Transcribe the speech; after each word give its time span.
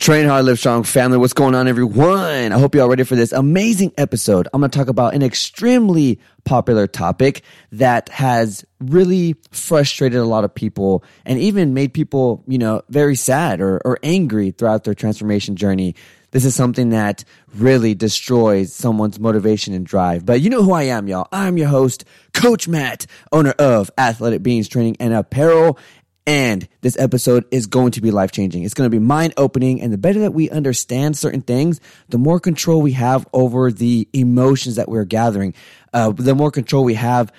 Train 0.00 0.26
Hard, 0.26 0.46
Live 0.46 0.58
Strong 0.58 0.84
family. 0.84 1.18
What's 1.18 1.34
going 1.34 1.54
on, 1.54 1.68
everyone? 1.68 2.52
I 2.52 2.58
hope 2.58 2.74
you're 2.74 2.82
all 2.82 2.88
ready 2.88 3.02
for 3.02 3.16
this 3.16 3.32
amazing 3.32 3.92
episode. 3.98 4.48
I'm 4.54 4.62
going 4.62 4.70
to 4.70 4.78
talk 4.78 4.88
about 4.88 5.12
an 5.12 5.22
extremely 5.22 6.18
popular 6.44 6.86
topic 6.86 7.42
that 7.72 8.08
has 8.08 8.64
really 8.80 9.36
frustrated 9.50 10.18
a 10.18 10.24
lot 10.24 10.44
of 10.44 10.54
people 10.54 11.04
and 11.26 11.38
even 11.38 11.74
made 11.74 11.92
people, 11.92 12.42
you 12.48 12.56
know, 12.56 12.80
very 12.88 13.14
sad 13.14 13.60
or, 13.60 13.82
or 13.84 13.98
angry 14.02 14.52
throughout 14.52 14.84
their 14.84 14.94
transformation 14.94 15.54
journey. 15.54 15.94
This 16.30 16.46
is 16.46 16.54
something 16.54 16.90
that 16.90 17.24
really 17.54 17.94
destroys 17.94 18.72
someone's 18.72 19.20
motivation 19.20 19.74
and 19.74 19.84
drive. 19.84 20.24
But 20.24 20.40
you 20.40 20.48
know 20.48 20.62
who 20.62 20.72
I 20.72 20.84
am, 20.84 21.08
y'all. 21.08 21.28
I'm 21.30 21.58
your 21.58 21.68
host, 21.68 22.04
Coach 22.32 22.68
Matt, 22.68 23.04
owner 23.32 23.50
of 23.58 23.90
Athletic 23.98 24.42
Beings 24.42 24.66
Training 24.66 24.96
and 24.98 25.12
Apparel. 25.12 25.78
And 26.26 26.68
this 26.82 26.98
episode 26.98 27.44
is 27.50 27.66
going 27.66 27.92
to 27.92 28.00
be 28.00 28.10
life 28.10 28.30
changing. 28.30 28.62
It's 28.62 28.74
going 28.74 28.86
to 28.86 28.94
be 28.94 28.98
mind 28.98 29.34
opening. 29.36 29.80
And 29.80 29.92
the 29.92 29.98
better 29.98 30.20
that 30.20 30.34
we 30.34 30.50
understand 30.50 31.16
certain 31.16 31.40
things, 31.40 31.80
the 32.08 32.18
more 32.18 32.38
control 32.38 32.82
we 32.82 32.92
have 32.92 33.26
over 33.32 33.72
the 33.72 34.06
emotions 34.12 34.76
that 34.76 34.88
we're 34.88 35.04
gathering, 35.04 35.54
uh, 35.92 36.12
the 36.12 36.34
more 36.34 36.50
control 36.50 36.84
we 36.84 36.94
have 36.94 37.32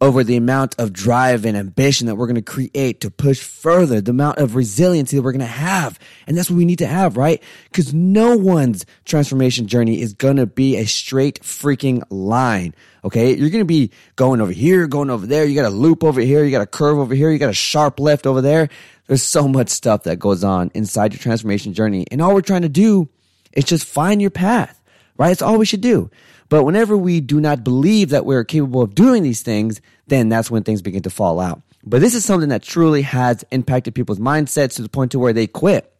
over 0.00 0.22
the 0.22 0.36
amount 0.36 0.76
of 0.78 0.92
drive 0.92 1.44
and 1.44 1.56
ambition 1.56 2.06
that 2.06 2.14
we're 2.14 2.26
going 2.26 2.36
to 2.36 2.42
create 2.42 3.00
to 3.00 3.10
push 3.10 3.40
further, 3.40 4.00
the 4.00 4.12
amount 4.12 4.38
of 4.38 4.54
resiliency 4.54 5.16
that 5.16 5.22
we're 5.22 5.32
going 5.32 5.40
to 5.40 5.46
have. 5.46 5.98
And 6.26 6.36
that's 6.36 6.48
what 6.48 6.56
we 6.56 6.64
need 6.64 6.78
to 6.78 6.86
have, 6.86 7.16
right? 7.16 7.42
Because 7.64 7.92
no 7.92 8.36
one's 8.36 8.86
transformation 9.04 9.66
journey 9.66 10.00
is 10.00 10.12
going 10.12 10.36
to 10.36 10.46
be 10.46 10.76
a 10.76 10.86
straight 10.86 11.40
freaking 11.42 12.02
line. 12.10 12.74
Okay. 13.04 13.34
You're 13.34 13.50
going 13.50 13.62
to 13.62 13.64
be 13.64 13.90
going 14.14 14.40
over 14.40 14.52
here, 14.52 14.86
going 14.86 15.10
over 15.10 15.26
there. 15.26 15.44
You 15.44 15.60
got 15.60 15.66
a 15.66 15.74
loop 15.74 16.04
over 16.04 16.20
here. 16.20 16.44
You 16.44 16.50
got 16.52 16.62
a 16.62 16.66
curve 16.66 16.98
over 16.98 17.14
here. 17.14 17.32
You 17.32 17.38
got 17.38 17.50
a 17.50 17.54
sharp 17.54 17.98
left 17.98 18.26
over 18.26 18.40
there. 18.40 18.68
There's 19.08 19.22
so 19.22 19.48
much 19.48 19.70
stuff 19.70 20.04
that 20.04 20.18
goes 20.18 20.44
on 20.44 20.70
inside 20.74 21.12
your 21.12 21.20
transformation 21.20 21.74
journey. 21.74 22.06
And 22.10 22.22
all 22.22 22.34
we're 22.34 22.40
trying 22.42 22.62
to 22.62 22.68
do 22.68 23.08
is 23.52 23.64
just 23.64 23.86
find 23.86 24.20
your 24.20 24.30
path, 24.30 24.80
right? 25.16 25.32
It's 25.32 25.42
all 25.42 25.58
we 25.58 25.66
should 25.66 25.80
do. 25.80 26.10
But 26.48 26.64
whenever 26.64 26.96
we 26.96 27.20
do 27.20 27.40
not 27.40 27.64
believe 27.64 28.10
that 28.10 28.24
we're 28.24 28.44
capable 28.44 28.82
of 28.82 28.94
doing 28.94 29.22
these 29.22 29.42
things, 29.42 29.80
then 30.06 30.28
that's 30.28 30.50
when 30.50 30.62
things 30.62 30.82
begin 30.82 31.02
to 31.02 31.10
fall 31.10 31.40
out. 31.40 31.60
But 31.84 32.00
this 32.00 32.14
is 32.14 32.24
something 32.24 32.48
that 32.48 32.62
truly 32.62 33.02
has 33.02 33.44
impacted 33.50 33.94
people's 33.94 34.18
mindsets 34.18 34.76
to 34.76 34.82
the 34.82 34.88
point 34.88 35.12
to 35.12 35.18
where 35.18 35.32
they 35.32 35.46
quit. 35.46 35.92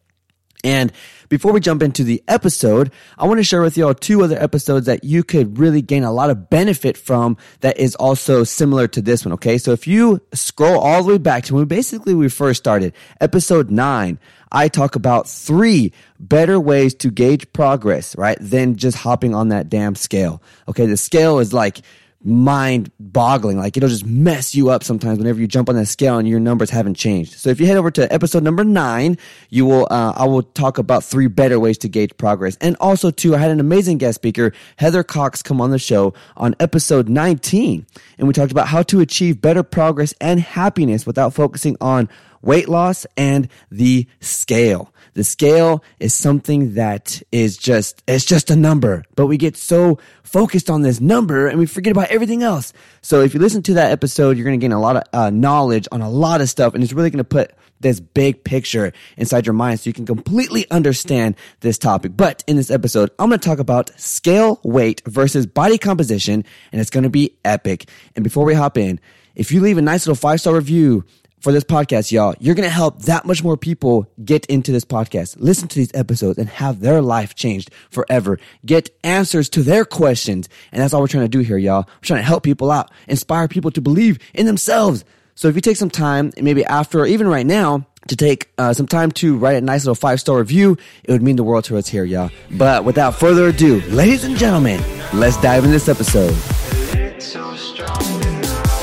And 0.63 0.91
before 1.29 1.53
we 1.53 1.59
jump 1.59 1.81
into 1.81 2.03
the 2.03 2.23
episode, 2.27 2.91
I 3.17 3.27
want 3.27 3.39
to 3.39 3.43
share 3.43 3.61
with 3.61 3.77
you 3.77 3.87
all 3.87 3.93
two 3.93 4.23
other 4.23 4.37
episodes 4.37 4.87
that 4.87 5.03
you 5.03 5.23
could 5.23 5.57
really 5.57 5.81
gain 5.81 6.03
a 6.03 6.11
lot 6.11 6.29
of 6.29 6.49
benefit 6.49 6.97
from 6.97 7.37
that 7.61 7.77
is 7.77 7.95
also 7.95 8.43
similar 8.43 8.87
to 8.89 9.01
this 9.01 9.25
one. 9.25 9.33
Okay. 9.33 9.57
So 9.57 9.71
if 9.71 9.87
you 9.87 10.21
scroll 10.33 10.79
all 10.79 11.03
the 11.03 11.13
way 11.13 11.17
back 11.17 11.43
to 11.45 11.55
when 11.55 11.65
basically 11.65 12.13
we 12.13 12.29
first 12.29 12.59
started, 12.59 12.93
episode 13.21 13.69
nine, 13.71 14.19
I 14.51 14.67
talk 14.67 14.95
about 14.95 15.29
three 15.29 15.93
better 16.19 16.59
ways 16.59 16.93
to 16.95 17.11
gauge 17.11 17.51
progress, 17.53 18.17
right? 18.17 18.37
Than 18.41 18.75
just 18.75 18.97
hopping 18.97 19.35
on 19.35 19.49
that 19.49 19.69
damn 19.69 19.95
scale. 19.95 20.41
Okay. 20.67 20.87
The 20.87 20.97
scale 20.97 21.39
is 21.39 21.53
like, 21.53 21.81
mind 22.23 22.91
boggling. 22.99 23.57
Like 23.57 23.77
it'll 23.77 23.89
just 23.89 24.05
mess 24.05 24.53
you 24.53 24.69
up 24.69 24.83
sometimes 24.83 25.17
whenever 25.17 25.39
you 25.39 25.47
jump 25.47 25.69
on 25.69 25.75
that 25.75 25.85
scale 25.85 26.17
and 26.17 26.27
your 26.27 26.39
numbers 26.39 26.69
haven't 26.69 26.95
changed. 26.95 27.33
So 27.33 27.49
if 27.49 27.59
you 27.59 27.65
head 27.65 27.77
over 27.77 27.91
to 27.91 28.11
episode 28.13 28.43
number 28.43 28.63
nine, 28.63 29.17
you 29.49 29.65
will, 29.65 29.87
uh, 29.89 30.13
I 30.15 30.25
will 30.25 30.43
talk 30.43 30.77
about 30.77 31.03
three 31.03 31.27
better 31.27 31.59
ways 31.59 31.77
to 31.79 31.89
gauge 31.89 32.15
progress. 32.17 32.57
And 32.59 32.75
also 32.81 33.09
too, 33.09 33.35
I 33.35 33.37
had 33.37 33.51
an 33.51 33.59
amazing 33.59 33.99
guest 33.99 34.15
speaker, 34.15 34.51
Heather 34.75 35.03
Cox, 35.03 35.41
come 35.41 35.61
on 35.61 35.71
the 35.71 35.79
show 35.79 36.13
on 36.35 36.55
episode 36.59 37.07
19. 37.07 37.85
And 38.17 38.27
we 38.27 38.33
talked 38.33 38.51
about 38.51 38.67
how 38.67 38.83
to 38.83 38.99
achieve 38.99 39.41
better 39.41 39.63
progress 39.63 40.13
and 40.19 40.41
happiness 40.41 41.05
without 41.05 41.33
focusing 41.33 41.77
on 41.79 42.09
weight 42.41 42.69
loss 42.69 43.05
and 43.17 43.49
the 43.71 44.07
scale. 44.19 44.93
The 45.13 45.23
scale 45.23 45.83
is 45.99 46.13
something 46.13 46.75
that 46.75 47.21
is 47.31 47.57
just, 47.57 48.03
it's 48.07 48.25
just 48.25 48.51
a 48.51 48.55
number, 48.55 49.03
but 49.15 49.27
we 49.27 49.37
get 49.37 49.57
so 49.57 49.99
focused 50.23 50.69
on 50.69 50.81
this 50.81 51.01
number 51.01 51.47
and 51.47 51.59
we 51.59 51.65
forget 51.65 51.91
about 51.91 52.09
everything 52.09 52.43
else. 52.43 52.71
So 53.01 53.21
if 53.21 53.33
you 53.33 53.39
listen 53.39 53.63
to 53.63 53.73
that 53.75 53.91
episode, 53.91 54.37
you're 54.37 54.45
going 54.45 54.59
to 54.59 54.63
gain 54.63 54.71
a 54.71 54.79
lot 54.79 54.95
of 54.95 55.03
uh, 55.11 55.29
knowledge 55.29 55.87
on 55.91 56.01
a 56.01 56.09
lot 56.09 56.41
of 56.41 56.49
stuff 56.49 56.73
and 56.73 56.83
it's 56.83 56.93
really 56.93 57.09
going 57.09 57.17
to 57.17 57.23
put 57.23 57.53
this 57.79 57.99
big 57.99 58.43
picture 58.43 58.91
inside 59.17 59.45
your 59.45 59.53
mind 59.53 59.79
so 59.79 59.89
you 59.89 59.93
can 59.93 60.05
completely 60.05 60.69
understand 60.69 61.35
this 61.61 61.77
topic. 61.77 62.11
But 62.15 62.43
in 62.47 62.55
this 62.55 62.69
episode, 62.69 63.09
I'm 63.17 63.29
going 63.29 63.39
to 63.39 63.47
talk 63.47 63.59
about 63.59 63.97
scale 63.99 64.59
weight 64.63 65.01
versus 65.05 65.45
body 65.45 65.77
composition 65.77 66.43
and 66.71 66.81
it's 66.81 66.89
going 66.89 67.03
to 67.03 67.09
be 67.09 67.37
epic. 67.45 67.89
And 68.15 68.23
before 68.23 68.45
we 68.45 68.53
hop 68.53 68.77
in, 68.77 68.99
if 69.35 69.51
you 69.51 69.61
leave 69.61 69.77
a 69.77 69.81
nice 69.81 70.05
little 70.05 70.19
five 70.19 70.41
star 70.41 70.55
review 70.55 71.05
for 71.39 71.51
this 71.51 71.63
podcast, 71.63 72.11
y'all. 72.11 72.35
You're 72.39 72.55
going 72.55 72.67
to 72.67 72.73
help 72.73 73.03
that 73.03 73.25
much 73.25 73.43
more 73.43 73.57
people 73.57 74.09
get 74.23 74.45
into 74.47 74.71
this 74.71 74.85
podcast, 74.85 75.37
listen 75.39 75.67
to 75.69 75.75
these 75.75 75.91
episodes 75.93 76.37
and 76.37 76.49
have 76.49 76.79
their 76.79 77.01
life 77.01 77.35
changed 77.35 77.71
forever. 77.89 78.39
Get 78.65 78.89
answers 79.03 79.49
to 79.49 79.63
their 79.63 79.85
questions. 79.85 80.49
And 80.71 80.81
that's 80.81 80.93
all 80.93 81.01
we're 81.01 81.07
trying 81.07 81.25
to 81.25 81.29
do 81.29 81.39
here, 81.39 81.57
y'all. 81.57 81.85
We're 81.87 82.01
trying 82.01 82.19
to 82.19 82.25
help 82.25 82.43
people 82.43 82.71
out, 82.71 82.91
inspire 83.07 83.47
people 83.47 83.71
to 83.71 83.81
believe 83.81 84.19
in 84.33 84.45
themselves. 84.45 85.05
So 85.35 85.47
if 85.47 85.55
you 85.55 85.61
take 85.61 85.77
some 85.77 85.89
time, 85.89 86.31
maybe 86.41 86.65
after 86.65 86.99
or 86.99 87.05
even 87.05 87.27
right 87.27 87.45
now, 87.45 87.85
to 88.07 88.15
take 88.15 88.49
uh, 88.57 88.73
some 88.73 88.87
time 88.87 89.11
to 89.11 89.37
write 89.37 89.57
a 89.57 89.61
nice 89.61 89.83
little 89.83 89.95
five 89.95 90.19
star 90.19 90.37
review, 90.37 90.77
it 91.03 91.11
would 91.11 91.21
mean 91.21 91.35
the 91.35 91.43
world 91.43 91.63
to 91.65 91.77
us 91.77 91.87
here, 91.87 92.03
y'all. 92.03 92.29
But 92.51 92.83
without 92.83 93.15
further 93.15 93.47
ado, 93.47 93.81
ladies 93.89 94.23
and 94.23 94.35
gentlemen, 94.35 94.81
let's 95.13 95.39
dive 95.41 95.63
in 95.63 95.71
this 95.71 95.87
episode. 95.87 96.35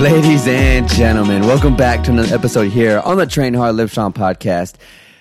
Ladies 0.00 0.48
and 0.48 0.88
gentlemen, 0.88 1.42
welcome 1.42 1.76
back 1.76 2.02
to 2.04 2.10
another 2.10 2.34
episode 2.34 2.70
here 2.70 3.00
on 3.00 3.18
the 3.18 3.26
Train 3.26 3.52
Hard 3.52 3.76
Live 3.76 3.90
Strong 3.90 4.14
podcast. 4.14 4.76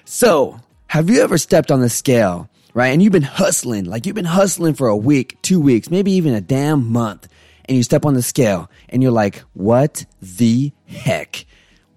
So, 0.05 0.57
have 0.87 1.09
you 1.09 1.21
ever 1.21 1.37
stepped 1.37 1.69
on 1.69 1.81
the 1.81 1.89
scale, 1.89 2.49
right? 2.73 2.87
And 2.87 3.03
you've 3.03 3.11
been 3.11 3.21
hustling, 3.21 3.83
like 3.83 4.05
you've 4.05 4.15
been 4.15 4.23
hustling 4.23 4.75
for 4.75 4.87
a 4.87 4.95
week, 4.95 5.37
two 5.41 5.59
weeks, 5.59 5.91
maybe 5.91 6.13
even 6.13 6.33
a 6.33 6.39
damn 6.39 6.93
month, 6.93 7.27
and 7.65 7.75
you 7.75 7.83
step 7.83 8.05
on 8.05 8.13
the 8.13 8.21
scale 8.21 8.71
and 8.87 9.03
you're 9.03 9.11
like, 9.11 9.43
what 9.51 10.05
the 10.21 10.71
heck? 10.87 11.43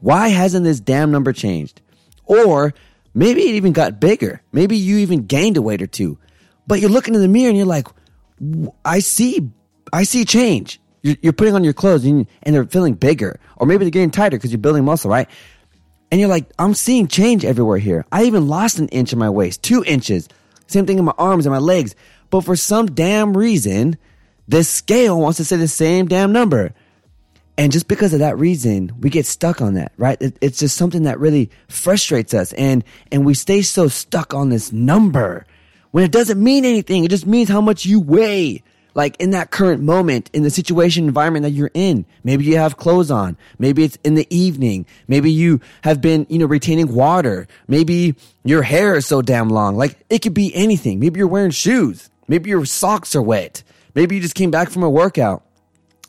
Why 0.01 0.27
hasn't 0.31 0.65
this 0.65 0.81
damn 0.81 1.13
number 1.13 1.33
changed? 1.33 1.81
Or 2.25 2.75
maybe 3.15 3.43
it 3.43 3.55
even 3.55 3.73
got 3.73 4.01
bigger. 4.01 4.43
Maybe 4.51 4.77
you 4.77 4.99
even 4.99 5.27
gained 5.27 5.57
a 5.57 5.63
weight 5.63 5.83
or 5.83 5.87
two, 5.87 6.19
but 6.67 6.81
you're 6.81 6.91
looking 6.91 7.15
in 7.15 7.21
the 7.21 7.29
mirror 7.29 7.49
and 7.49 7.57
you're 7.57 7.65
like, 7.65 7.87
I 8.85 8.99
see, 8.99 9.53
I 9.93 10.03
see 10.03 10.25
change. 10.25 10.81
You're, 11.03 11.33
putting 11.33 11.55
on 11.55 11.65
your 11.65 11.73
clothes 11.73 12.05
and, 12.05 12.29
and 12.45 12.55
they're 12.55 12.65
feeling 12.65 12.95
bigger, 12.95 13.41
or 13.57 13.67
maybe 13.67 13.85
they're 13.85 13.91
getting 13.91 14.13
tighter 14.13 14.37
because 14.37 14.53
you're 14.53 14.59
building 14.59 14.85
muscle, 14.85 15.11
right? 15.11 15.29
And 16.13 16.21
you're 16.21 16.31
like, 16.31 16.47
I'm 16.59 16.75
seeing 16.75 17.09
change 17.09 17.45
everywhere 17.45 17.79
here. 17.79 18.07
I 18.13 18.25
even 18.25 18.47
lost 18.47 18.79
an 18.79 18.89
inch 18.89 19.13
in 19.13 19.19
my 19.19 19.31
waist, 19.31 19.63
two 19.63 19.83
inches. 19.85 20.29
Same 20.69 20.87
thing 20.87 20.99
in 20.99 21.05
my 21.05 21.15
arms 21.19 21.45
and 21.45 21.53
my 21.53 21.59
legs. 21.59 21.95
But 22.31 22.43
for 22.45 22.55
some 22.55 22.87
damn 22.87 23.37
reason, 23.37 23.97
this 24.47 24.69
scale 24.69 25.19
wants 25.19 25.39
to 25.39 25.45
say 25.45 25.57
the 25.57 25.69
same 25.69 26.07
damn 26.07 26.33
number. 26.33 26.73
And 27.59 27.73
just 27.73 27.89
because 27.89 28.13
of 28.13 28.21
that 28.21 28.39
reason, 28.39 28.93
we 29.01 29.11
get 29.11 29.27
stuck 29.27 29.61
on 29.61 29.75
that, 29.75 29.93
right? 29.97 30.21
It, 30.21 30.39
it's 30.41 30.59
just 30.59 30.77
something 30.77 31.03
that 31.03 31.19
really 31.19 31.51
frustrates 31.69 32.33
us. 32.33 32.53
And, 32.55 32.85
and 33.11 33.27
we 33.27 33.35
stay 33.35 33.63
so 33.63 33.89
stuck 33.89 34.35
on 34.35 34.49
this 34.49 34.73
number 34.73 35.47
when 35.91 36.05
it 36.05 36.13
doesn't 36.13 36.43
mean 36.43 36.65
anything. 36.65 37.05
It 37.05 37.11
just 37.11 37.27
means 37.27 37.49
how 37.49 37.61
much 37.61 37.85
you 37.85 38.01
weigh 38.01 38.63
like 38.95 39.17
in 39.21 39.31
that 39.31 39.51
current 39.51 39.83
moment 39.83 40.31
in 40.33 40.43
the 40.43 40.51
situation 40.51 41.07
environment 41.07 41.45
that 41.45 41.51
you're 41.51 41.71
in. 41.75 42.05
Maybe 42.25 42.45
you 42.45 42.57
have 42.57 42.77
clothes 42.77 43.11
on. 43.11 43.37
Maybe 43.59 43.85
it's 43.85 43.99
in 44.05 44.15
the 44.15 44.27
evening. 44.35 44.87
Maybe 45.09 45.31
you 45.31 45.61
have 45.83 46.01
been, 46.01 46.27
you 46.29 46.39
know, 46.39 46.47
retaining 46.47 46.95
water. 46.95 47.47
Maybe 47.69 48.15
your 48.45 48.63
hair 48.63 48.97
is 48.97 49.07
so 49.07 49.23
damn 49.23 49.49
long. 49.49 49.77
Like 49.77 49.99
it 50.11 50.21
could 50.21 50.35
be 50.35 50.55
anything. 50.55 51.01
Maybe 51.01 51.19
you're 51.19 51.29
wearing 51.29 51.51
shoes. 51.51 52.11
Maybe 52.29 52.51
your 52.51 52.65
socks 52.65 53.15
are 53.15 53.23
wet. 53.23 53.63
Maybe 53.95 54.17
you 54.17 54.23
just 54.23 54.35
came 54.35 54.51
back 54.51 54.71
from 54.71 54.83
a 54.83 54.91
workout. 54.91 55.43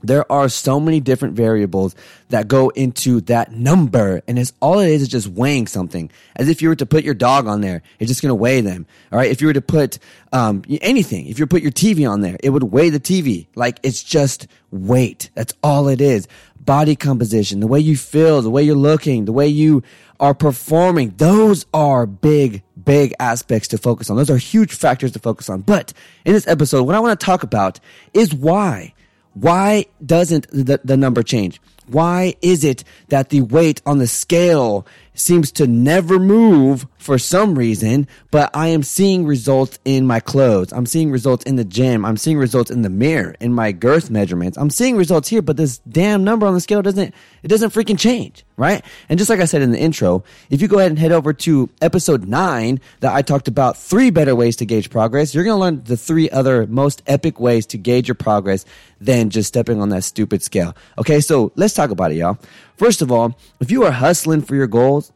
There 0.03 0.29
are 0.31 0.49
so 0.49 0.79
many 0.79 0.99
different 0.99 1.33
variables 1.33 1.95
that 2.29 2.47
go 2.47 2.69
into 2.69 3.21
that 3.21 3.53
number 3.53 4.21
and 4.27 4.37
it's 4.37 4.53
all 4.59 4.79
it 4.79 4.89
is 4.89 5.03
is 5.03 5.07
just 5.07 5.27
weighing 5.27 5.65
something 5.65 6.11
as 6.35 6.49
if 6.49 6.61
you 6.61 6.67
were 6.67 6.75
to 6.75 6.85
put 6.85 7.03
your 7.03 7.13
dog 7.13 7.47
on 7.47 7.61
there 7.61 7.81
it's 7.99 8.09
just 8.09 8.21
going 8.21 8.29
to 8.29 8.35
weigh 8.35 8.61
them 8.61 8.85
all 9.11 9.17
right? 9.17 9.31
If 9.31 9.41
you 9.41 9.47
were 9.47 9.53
to 9.53 9.61
put 9.61 9.97
um, 10.31 10.63
anything 10.81 11.27
if 11.27 11.39
you 11.39 11.47
put 11.47 11.61
your 11.61 11.71
tv 11.71 12.09
on 12.09 12.21
there 12.21 12.37
it 12.43 12.49
would 12.49 12.63
weigh 12.63 12.89
the 12.89 12.99
tv 12.99 13.47
like 13.55 13.79
it's 13.81 14.03
just 14.03 14.47
weight 14.71 15.29
that's 15.33 15.53
all 15.63 15.87
it 15.87 16.01
is. 16.01 16.27
Body 16.59 16.95
composition 16.95 17.59
the 17.59 17.67
way 17.67 17.79
you 17.79 17.97
feel 17.97 18.41
the 18.41 18.49
way 18.49 18.63
you're 18.63 18.75
looking 18.75 19.25
the 19.25 19.33
way 19.33 19.47
you 19.47 19.83
are 20.19 20.33
performing 20.33 21.13
those 21.17 21.65
are 21.73 22.05
big 22.05 22.63
big 22.83 23.13
aspects 23.19 23.69
to 23.69 23.77
focus 23.77 24.09
on. 24.09 24.17
Those 24.17 24.29
are 24.29 24.37
huge 24.37 24.73
factors 24.73 25.11
to 25.13 25.19
focus 25.19 25.49
on. 25.49 25.61
But 25.61 25.93
in 26.25 26.33
this 26.33 26.47
episode 26.47 26.83
what 26.83 26.95
i 26.95 26.99
want 26.99 27.19
to 27.19 27.25
talk 27.25 27.43
about 27.43 27.79
is 28.13 28.33
why 28.33 28.93
why 29.33 29.85
doesn't 30.05 30.47
the, 30.49 30.79
the 30.83 30.97
number 30.97 31.23
change? 31.23 31.59
Why 31.87 32.35
is 32.41 32.63
it 32.63 32.83
that 33.09 33.29
the 33.29 33.41
weight 33.41 33.81
on 33.85 33.97
the 33.97 34.07
scale 34.07 34.85
seems 35.15 35.51
to 35.53 35.67
never 35.67 36.19
move 36.19 36.87
for 36.97 37.17
some 37.17 37.57
reason, 37.57 38.07
but 38.31 38.49
I 38.53 38.69
am 38.69 38.81
seeing 38.81 39.25
results 39.25 39.77
in 39.83 40.07
my 40.07 40.19
clothes. 40.19 40.71
I'm 40.71 40.85
seeing 40.85 41.11
results 41.11 41.43
in 41.43 41.57
the 41.57 41.65
gym. 41.65 42.05
I'm 42.05 42.17
seeing 42.17 42.37
results 42.37 42.71
in 42.71 42.81
the 42.81 42.89
mirror, 42.89 43.35
in 43.39 43.53
my 43.53 43.73
girth 43.73 44.09
measurements. 44.09 44.57
I'm 44.57 44.69
seeing 44.69 44.95
results 44.95 45.27
here, 45.27 45.41
but 45.41 45.57
this 45.57 45.79
damn 45.79 46.23
number 46.23 46.47
on 46.47 46.53
the 46.53 46.61
scale 46.61 46.81
doesn't, 46.81 47.13
it 47.43 47.47
doesn't 47.49 47.71
freaking 47.71 47.99
change, 47.99 48.45
right? 48.55 48.83
And 49.09 49.19
just 49.19 49.29
like 49.29 49.41
I 49.41 49.45
said 49.45 49.61
in 49.61 49.71
the 49.71 49.79
intro, 49.79 50.23
if 50.49 50.61
you 50.61 50.69
go 50.69 50.79
ahead 50.79 50.91
and 50.91 50.99
head 50.99 51.11
over 51.11 51.33
to 51.33 51.69
episode 51.81 52.25
nine 52.25 52.79
that 53.01 53.13
I 53.13 53.21
talked 53.21 53.49
about 53.49 53.77
three 53.77 54.09
better 54.09 54.35
ways 54.35 54.55
to 54.57 54.65
gauge 54.65 54.89
progress, 54.89 55.35
you're 55.35 55.43
going 55.43 55.57
to 55.57 55.61
learn 55.61 55.83
the 55.83 55.97
three 55.97 56.29
other 56.29 56.65
most 56.65 57.03
epic 57.05 57.39
ways 57.39 57.65
to 57.67 57.77
gauge 57.77 58.07
your 58.07 58.15
progress 58.15 58.65
than 59.01 59.29
just 59.29 59.49
stepping 59.49 59.81
on 59.81 59.89
that 59.89 60.05
stupid 60.05 60.41
scale. 60.41 60.75
Okay. 60.97 61.19
So 61.19 61.51
let's 61.55 61.72
talk 61.75 61.91
about 61.91 62.11
it, 62.11 62.15
y'all. 62.15 62.37
First 62.77 63.01
of 63.01 63.11
all, 63.11 63.37
if 63.59 63.71
you 63.71 63.83
are 63.83 63.91
hustling 63.91 64.41
for 64.41 64.55
your 64.55 64.67
goals 64.67 65.11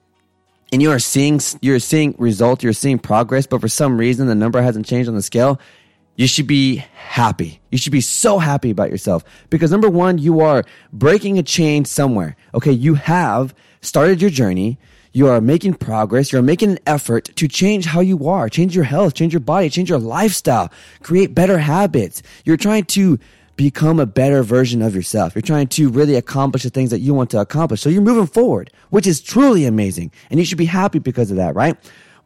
and 0.71 0.81
you 0.81 0.92
are 0.92 1.00
seeing 1.00 1.39
you're 1.62 1.80
seeing 1.80 2.15
results, 2.18 2.63
you're 2.63 2.74
seeing 2.74 3.00
progress, 3.00 3.48
but 3.48 3.62
for 3.62 3.68
some 3.68 3.98
reason 3.98 4.27
the 4.27 4.36
number 4.36 4.62
hasn't 4.62 4.86
changed 4.86 5.09
on 5.09 5.15
the 5.15 5.21
scale, 5.21 5.59
you 6.15 6.27
should 6.27 6.48
be 6.48 6.77
happy. 6.94 7.62
You 7.71 7.77
should 7.77 7.92
be 7.92 8.01
so 8.01 8.39
happy 8.39 8.71
about 8.71 8.89
yourself 8.89 9.24
because 9.50 9.71
number 9.71 9.89
one, 9.89 10.18
you 10.18 10.42
are 10.42 10.63
breaking 10.92 11.38
a 11.38 11.44
chain 11.44 11.86
somewhere. 11.86 12.36
Okay, 12.54 12.71
you 12.71 12.95
have 12.95 13.53
started 13.81 14.21
your 14.21 14.31
journey. 14.31 14.80
You 15.13 15.27
are 15.27 15.42
making 15.42 15.75
progress. 15.75 16.31
You're 16.31 16.42
making 16.42 16.71
an 16.71 16.80
effort 16.86 17.25
to 17.38 17.48
change 17.48 17.86
how 17.86 18.01
you 18.01 18.27
are, 18.27 18.50
change 18.50 18.75
your 18.75 18.83
health, 18.83 19.13
change 19.13 19.33
your 19.33 19.39
body, 19.39 19.69
change 19.69 19.89
your 19.89 20.00
lifestyle, 20.00 20.71
create 21.01 21.33
better 21.33 21.57
habits. 21.57 22.21
You're 22.45 22.57
trying 22.57 22.86
to 22.86 23.18
become 23.57 24.00
a 24.00 24.06
better 24.06 24.44
version 24.44 24.81
of 24.81 24.95
yourself. 24.95 25.36
You're 25.36 25.42
trying 25.42 25.68
to 25.69 25.89
really 25.89 26.15
accomplish 26.15 26.63
the 26.63 26.69
things 26.69 26.92
that 26.92 27.00
you 27.00 27.13
want 27.13 27.31
to 27.31 27.39
accomplish. 27.39 27.81
So 27.81 27.89
you're 27.89 28.01
moving 28.01 28.27
forward, 28.27 28.71
which 28.92 29.07
is 29.07 29.19
truly 29.19 29.65
amazing. 29.65 30.12
And 30.30 30.39
you 30.39 30.45
should 30.45 30.57
be 30.57 30.65
happy 30.65 31.00
because 31.00 31.31
of 31.31 31.38
that, 31.38 31.56
right? 31.56 31.75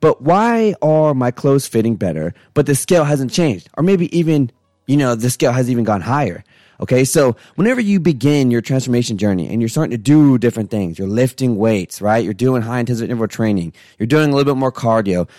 But 0.02 0.22
why 0.22 0.76
are 0.82 1.14
my 1.14 1.32
clothes 1.32 1.68
fitting 1.68 1.96
better, 1.96 2.34
but 2.54 2.66
the 2.66 2.76
scale 2.76 3.06
hasn't 3.06 3.32
changed? 3.32 3.70
Or 3.78 3.84
maybe 3.84 4.16
even, 4.16 4.52
you 4.88 4.98
know, 4.98 5.16
the 5.16 5.30
scale 5.30 5.54
has 5.54 5.72
even 5.72 5.86
gone 5.86 6.02
higher. 6.02 6.44
Okay. 6.82 7.06
So 7.06 7.36
whenever 7.56 7.80
you 7.80 8.00
begin 8.00 8.50
your 8.50 8.62
transformation 8.62 9.18
journey 9.18 9.48
and 9.48 9.62
you're 9.62 9.70
starting 9.70 9.92
to 9.92 9.98
do 9.98 10.38
different 10.38 10.72
things, 10.72 10.98
you're 10.98 11.08
lifting 11.08 11.56
weights, 11.56 12.02
right? 12.02 12.24
You're 12.24 12.34
doing 12.34 12.64
high 12.64 12.80
intensity 12.80 13.06
interval 13.06 13.28
training. 13.28 13.74
You're 14.00 14.08
doing 14.08 14.32
a 14.32 14.36
little 14.36 14.52
bit 14.52 14.60
more 14.60 14.72
cardio. 14.72 15.30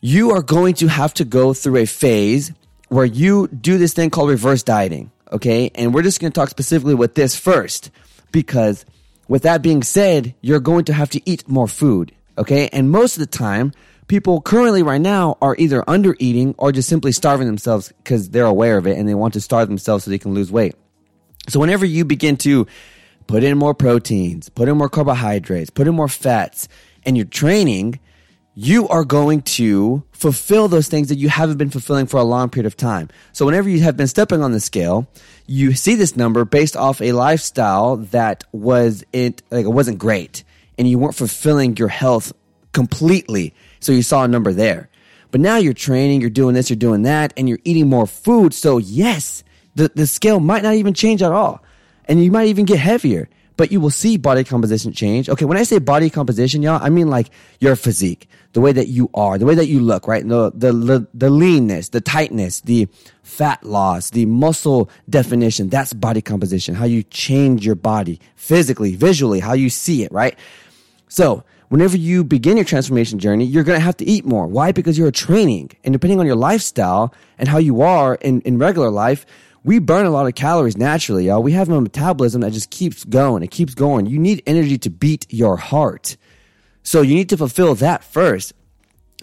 You 0.00 0.32
are 0.32 0.42
going 0.42 0.74
to 0.74 0.88
have 0.88 1.14
to 1.14 1.24
go 1.24 1.54
through 1.54 1.76
a 1.76 1.86
phase 1.86 2.52
where 2.88 3.04
you 3.04 3.48
do 3.48 3.78
this 3.78 3.92
thing 3.92 4.10
called 4.10 4.30
reverse 4.30 4.62
dieting. 4.62 5.10
Okay. 5.32 5.70
And 5.74 5.92
we're 5.92 6.02
just 6.02 6.20
going 6.20 6.32
to 6.32 6.38
talk 6.38 6.50
specifically 6.50 6.94
with 6.94 7.14
this 7.14 7.36
first 7.36 7.90
because 8.32 8.84
with 9.28 9.42
that 9.42 9.62
being 9.62 9.82
said, 9.82 10.34
you're 10.40 10.60
going 10.60 10.84
to 10.84 10.92
have 10.92 11.10
to 11.10 11.20
eat 11.28 11.48
more 11.48 11.68
food. 11.68 12.12
Okay. 12.38 12.68
And 12.72 12.90
most 12.90 13.16
of 13.16 13.20
the 13.20 13.26
time, 13.26 13.72
people 14.08 14.40
currently 14.40 14.82
right 14.82 15.00
now 15.00 15.36
are 15.42 15.56
either 15.58 15.82
under 15.88 16.14
eating 16.18 16.54
or 16.58 16.70
just 16.70 16.88
simply 16.88 17.12
starving 17.12 17.46
themselves 17.46 17.92
because 18.04 18.30
they're 18.30 18.44
aware 18.44 18.78
of 18.78 18.86
it 18.86 18.96
and 18.96 19.08
they 19.08 19.14
want 19.14 19.34
to 19.34 19.40
starve 19.40 19.68
themselves 19.68 20.04
so 20.04 20.10
they 20.10 20.18
can 20.18 20.34
lose 20.34 20.52
weight. 20.52 20.74
So 21.48 21.60
whenever 21.60 21.84
you 21.84 22.04
begin 22.04 22.36
to 22.38 22.66
put 23.26 23.42
in 23.42 23.58
more 23.58 23.74
proteins, 23.74 24.48
put 24.48 24.68
in 24.68 24.76
more 24.76 24.88
carbohydrates, 24.88 25.70
put 25.70 25.88
in 25.88 25.94
more 25.94 26.08
fats, 26.08 26.68
and 27.04 27.16
you're 27.16 27.26
training, 27.26 28.00
you 28.58 28.88
are 28.88 29.04
going 29.04 29.42
to 29.42 30.02
fulfill 30.12 30.66
those 30.66 30.88
things 30.88 31.10
that 31.10 31.18
you 31.18 31.28
haven't 31.28 31.58
been 31.58 31.68
fulfilling 31.68 32.06
for 32.06 32.16
a 32.16 32.24
long 32.24 32.48
period 32.48 32.66
of 32.66 32.74
time. 32.74 33.10
So 33.34 33.44
whenever 33.44 33.68
you 33.68 33.82
have 33.82 33.98
been 33.98 34.06
stepping 34.06 34.42
on 34.42 34.52
the 34.52 34.60
scale, 34.60 35.06
you 35.46 35.74
see 35.74 35.94
this 35.94 36.16
number 36.16 36.46
based 36.46 36.74
off 36.74 37.02
a 37.02 37.12
lifestyle 37.12 37.96
that 37.96 38.44
was 38.52 39.04
it 39.12 39.42
like 39.50 39.66
it 39.66 39.70
wasn't 39.70 39.98
great 39.98 40.42
and 40.78 40.88
you 40.88 40.98
weren't 40.98 41.14
fulfilling 41.14 41.76
your 41.76 41.88
health 41.88 42.32
completely. 42.72 43.52
So 43.80 43.92
you 43.92 44.02
saw 44.02 44.24
a 44.24 44.28
number 44.28 44.54
there. 44.54 44.88
But 45.32 45.42
now 45.42 45.58
you're 45.58 45.74
training, 45.74 46.22
you're 46.22 46.30
doing 46.30 46.54
this, 46.54 46.70
you're 46.70 46.78
doing 46.78 47.02
that, 47.02 47.34
and 47.36 47.50
you're 47.50 47.58
eating 47.64 47.90
more 47.90 48.06
food. 48.06 48.54
So 48.54 48.78
yes, 48.78 49.44
the, 49.74 49.90
the 49.94 50.06
scale 50.06 50.40
might 50.40 50.62
not 50.62 50.74
even 50.74 50.94
change 50.94 51.22
at 51.22 51.30
all. 51.30 51.62
And 52.06 52.24
you 52.24 52.30
might 52.30 52.48
even 52.48 52.64
get 52.64 52.78
heavier 52.78 53.28
but 53.56 53.72
you 53.72 53.80
will 53.80 53.90
see 53.90 54.16
body 54.16 54.44
composition 54.44 54.92
change. 54.92 55.28
Okay, 55.28 55.44
when 55.44 55.56
I 55.56 55.62
say 55.62 55.78
body 55.78 56.10
composition, 56.10 56.62
y'all, 56.62 56.82
I 56.82 56.90
mean 56.90 57.08
like 57.08 57.30
your 57.60 57.76
physique, 57.76 58.28
the 58.52 58.60
way 58.60 58.72
that 58.72 58.88
you 58.88 59.10
are, 59.14 59.38
the 59.38 59.46
way 59.46 59.54
that 59.54 59.66
you 59.66 59.80
look, 59.80 60.06
right? 60.06 60.26
The, 60.26 60.50
the, 60.54 60.72
the, 60.72 61.06
the 61.14 61.30
leanness, 61.30 61.90
the 61.90 62.00
tightness, 62.00 62.60
the 62.60 62.88
fat 63.22 63.62
loss, 63.64 64.10
the 64.10 64.26
muscle 64.26 64.90
definition. 65.08 65.68
That's 65.68 65.92
body 65.92 66.22
composition, 66.22 66.74
how 66.74 66.84
you 66.84 67.02
change 67.04 67.64
your 67.64 67.74
body 67.74 68.20
physically, 68.34 68.94
visually, 68.94 69.40
how 69.40 69.54
you 69.54 69.70
see 69.70 70.02
it, 70.02 70.12
right? 70.12 70.38
So, 71.08 71.44
whenever 71.68 71.96
you 71.96 72.24
begin 72.24 72.56
your 72.56 72.64
transformation 72.64 73.18
journey, 73.18 73.44
you're 73.44 73.64
going 73.64 73.78
to 73.78 73.84
have 73.84 73.96
to 73.98 74.04
eat 74.04 74.24
more. 74.24 74.46
Why? 74.46 74.72
Because 74.72 74.96
you're 74.98 75.10
training. 75.10 75.70
And 75.84 75.92
depending 75.92 76.20
on 76.20 76.26
your 76.26 76.36
lifestyle 76.36 77.12
and 77.38 77.48
how 77.48 77.58
you 77.58 77.82
are 77.82 78.16
in, 78.16 78.40
in 78.42 78.58
regular 78.58 78.90
life, 78.90 79.26
we 79.66 79.80
burn 79.80 80.06
a 80.06 80.10
lot 80.10 80.28
of 80.28 80.36
calories 80.36 80.76
naturally, 80.76 81.26
y'all. 81.26 81.42
We 81.42 81.50
have 81.50 81.68
a 81.68 81.80
metabolism 81.80 82.42
that 82.42 82.52
just 82.52 82.70
keeps 82.70 83.02
going. 83.02 83.42
It 83.42 83.50
keeps 83.50 83.74
going. 83.74 84.06
You 84.06 84.20
need 84.20 84.40
energy 84.46 84.78
to 84.78 84.90
beat 84.90 85.26
your 85.28 85.56
heart. 85.56 86.16
So 86.84 87.02
you 87.02 87.16
need 87.16 87.30
to 87.30 87.36
fulfill 87.36 87.74
that 87.74 88.04
first. 88.04 88.52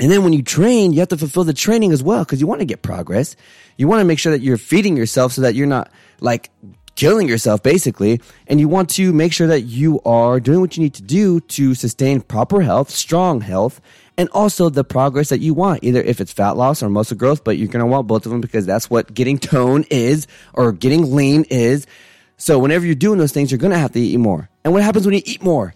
And 0.01 0.12
then 0.12 0.22
when 0.22 0.34
you 0.34 0.44
train, 0.44 0.92
you 0.92 1.00
have 1.00 1.07
to 1.10 1.18
fulfill 1.18 1.45
the 1.45 1.54
training 1.54 1.94
as 1.94 2.04
well 2.04 2.25
because 2.25 2.42
you 2.42 2.48
want 2.48 2.60
to 2.60 2.66
get 2.66 2.81
progress. 2.81 3.38
You 3.78 3.88
want 3.88 4.01
to 4.01 4.06
make 4.06 4.19
sure 4.19 4.34
that 4.34 4.42
you're 4.42 4.57
feeding 4.57 4.98
yourself 4.98 5.31
so 5.31 5.44
that 5.44 5.56
you're 5.56 5.66
not 5.66 5.90
like 6.19 6.50
killing 6.96 7.30
yourself 7.30 7.63
basically. 7.63 8.19
And 8.46 8.60
you 8.60 8.68
want 8.68 8.89
to 8.92 9.13
make 9.13 9.31
sure 9.31 9.48
that 9.48 9.62
you 9.62 10.01
are 10.01 10.42
doing 10.42 10.60
what 10.60 10.75
you 10.75 10.84
need 10.84 10.96
to 10.96 11.04
do 11.04 11.39
to 11.39 11.74
sustain 11.74 12.19
proper 12.19 12.60
health, 12.60 12.89
strong 12.89 13.39
health, 13.39 13.80
and 14.18 14.30
also 14.30 14.69
the 14.69 14.83
progress 14.83 15.30
that 15.30 15.39
you 15.39 15.54
want, 15.54 15.83
either 15.83 16.01
if 16.01 16.21
it's 16.21 16.31
fat 16.31 16.51
loss 16.51 16.83
or 16.83 16.89
muscle 16.89 17.18
growth, 17.18 17.44
but 17.44 17.57
you're 17.57 17.68
going 17.68 17.80
to 17.80 17.86
want 17.86 18.07
both 18.07 18.25
of 18.25 18.31
them 18.31 18.42
because 18.42 18.65
that's 18.65 18.89
what 18.89 19.13
getting 19.13 19.38
tone 19.39 19.86
is 19.89 20.27
or 20.54 20.71
getting 20.71 21.15
lean 21.15 21.45
is. 21.50 21.88
So 22.38 22.60
whenever 22.60 22.86
you're 22.86 22.96
doing 22.96 23.17
those 23.17 23.32
things, 23.32 23.51
you're 23.51 23.58
going 23.58 23.72
to 23.72 23.77
have 23.77 23.93
to 23.93 24.00
eat 24.00 24.17
more. 24.17 24.50
And 24.63 24.74
what 24.74 24.84
happens 24.84 25.05
when 25.05 25.15
you 25.15 25.22
eat 25.25 25.41
more? 25.41 25.74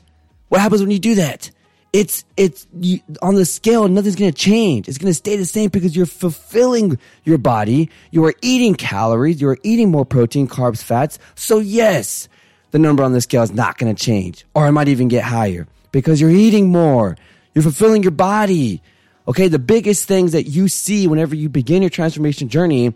What 0.49 0.61
happens 0.61 0.81
when 0.81 0.91
you 0.91 0.99
do 0.99 1.15
that? 1.15 1.51
It's, 1.93 2.25
it's 2.35 2.67
you, 2.79 2.99
on 3.21 3.35
the 3.35 3.45
scale, 3.45 3.87
nothing's 3.87 4.15
going 4.15 4.31
to 4.31 4.37
change. 4.37 4.87
It's 4.87 4.97
going 4.97 5.09
to 5.09 5.15
stay 5.15 5.35
the 5.35 5.45
same 5.45 5.69
because 5.69 5.95
you're 5.95 6.05
fulfilling 6.05 6.99
your 7.23 7.37
body. 7.37 7.89
You 8.11 8.25
are 8.25 8.35
eating 8.41 8.75
calories. 8.75 9.41
You 9.41 9.49
are 9.49 9.57
eating 9.63 9.89
more 9.89 10.05
protein, 10.05 10.47
carbs, 10.47 10.83
fats. 10.83 11.17
So 11.35 11.59
yes, 11.59 12.27
the 12.71 12.79
number 12.79 13.03
on 13.03 13.13
the 13.13 13.21
scale 13.21 13.43
is 13.43 13.53
not 13.53 13.77
going 13.77 13.95
to 13.95 14.03
change 14.03 14.45
or 14.53 14.67
it 14.67 14.71
might 14.73 14.89
even 14.89 15.07
get 15.07 15.23
higher 15.23 15.67
because 15.91 16.21
you're 16.21 16.29
eating 16.29 16.71
more. 16.71 17.17
You're 17.57 17.63
fulfilling 17.63 18.03
your 18.03 18.11
body. 18.11 18.83
Okay. 19.27 19.47
The 19.47 19.57
biggest 19.57 20.07
things 20.07 20.33
that 20.33 20.43
you 20.43 20.67
see 20.67 21.07
whenever 21.07 21.33
you 21.33 21.49
begin 21.49 21.81
your 21.81 21.89
transformation 21.89 22.49
journey 22.49 22.93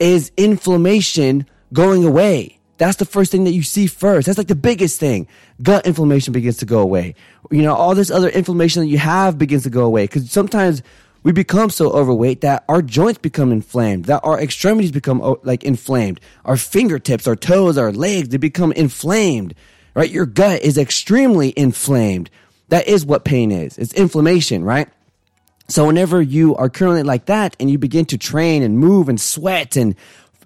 is 0.00 0.32
inflammation 0.36 1.46
going 1.72 2.04
away. 2.04 2.58
That's 2.78 2.96
the 2.96 3.04
first 3.04 3.30
thing 3.30 3.44
that 3.44 3.52
you 3.52 3.62
see 3.62 3.86
first. 3.86 4.26
That's 4.26 4.36
like 4.36 4.48
the 4.48 4.56
biggest 4.56 4.98
thing. 4.98 5.28
Gut 5.62 5.86
inflammation 5.86 6.32
begins 6.32 6.56
to 6.56 6.66
go 6.66 6.80
away. 6.80 7.14
You 7.52 7.62
know, 7.62 7.72
all 7.72 7.94
this 7.94 8.10
other 8.10 8.28
inflammation 8.28 8.82
that 8.82 8.88
you 8.88 8.98
have 8.98 9.38
begins 9.38 9.62
to 9.62 9.70
go 9.70 9.84
away. 9.84 10.08
Cause 10.08 10.28
sometimes 10.28 10.82
we 11.22 11.30
become 11.30 11.70
so 11.70 11.92
overweight 11.92 12.40
that 12.40 12.64
our 12.68 12.82
joints 12.82 13.20
become 13.20 13.52
inflamed, 13.52 14.06
that 14.06 14.22
our 14.24 14.40
extremities 14.40 14.90
become 14.90 15.20
oh, 15.22 15.38
like 15.44 15.62
inflamed. 15.62 16.18
Our 16.44 16.56
fingertips, 16.56 17.28
our 17.28 17.36
toes, 17.36 17.78
our 17.78 17.92
legs, 17.92 18.30
they 18.30 18.38
become 18.38 18.72
inflamed, 18.72 19.54
right? 19.94 20.10
Your 20.10 20.26
gut 20.26 20.62
is 20.62 20.78
extremely 20.78 21.54
inflamed. 21.56 22.28
That 22.70 22.88
is 22.88 23.04
what 23.04 23.24
pain 23.24 23.52
is. 23.52 23.78
It's 23.78 23.92
inflammation, 23.94 24.64
right? 24.64 24.88
So 25.68 25.86
whenever 25.86 26.20
you 26.20 26.56
are 26.56 26.68
currently 26.68 27.04
like 27.04 27.26
that 27.26 27.54
and 27.60 27.70
you 27.70 27.78
begin 27.78 28.04
to 28.06 28.18
train 28.18 28.62
and 28.62 28.78
move 28.78 29.08
and 29.08 29.20
sweat 29.20 29.76
and 29.76 29.94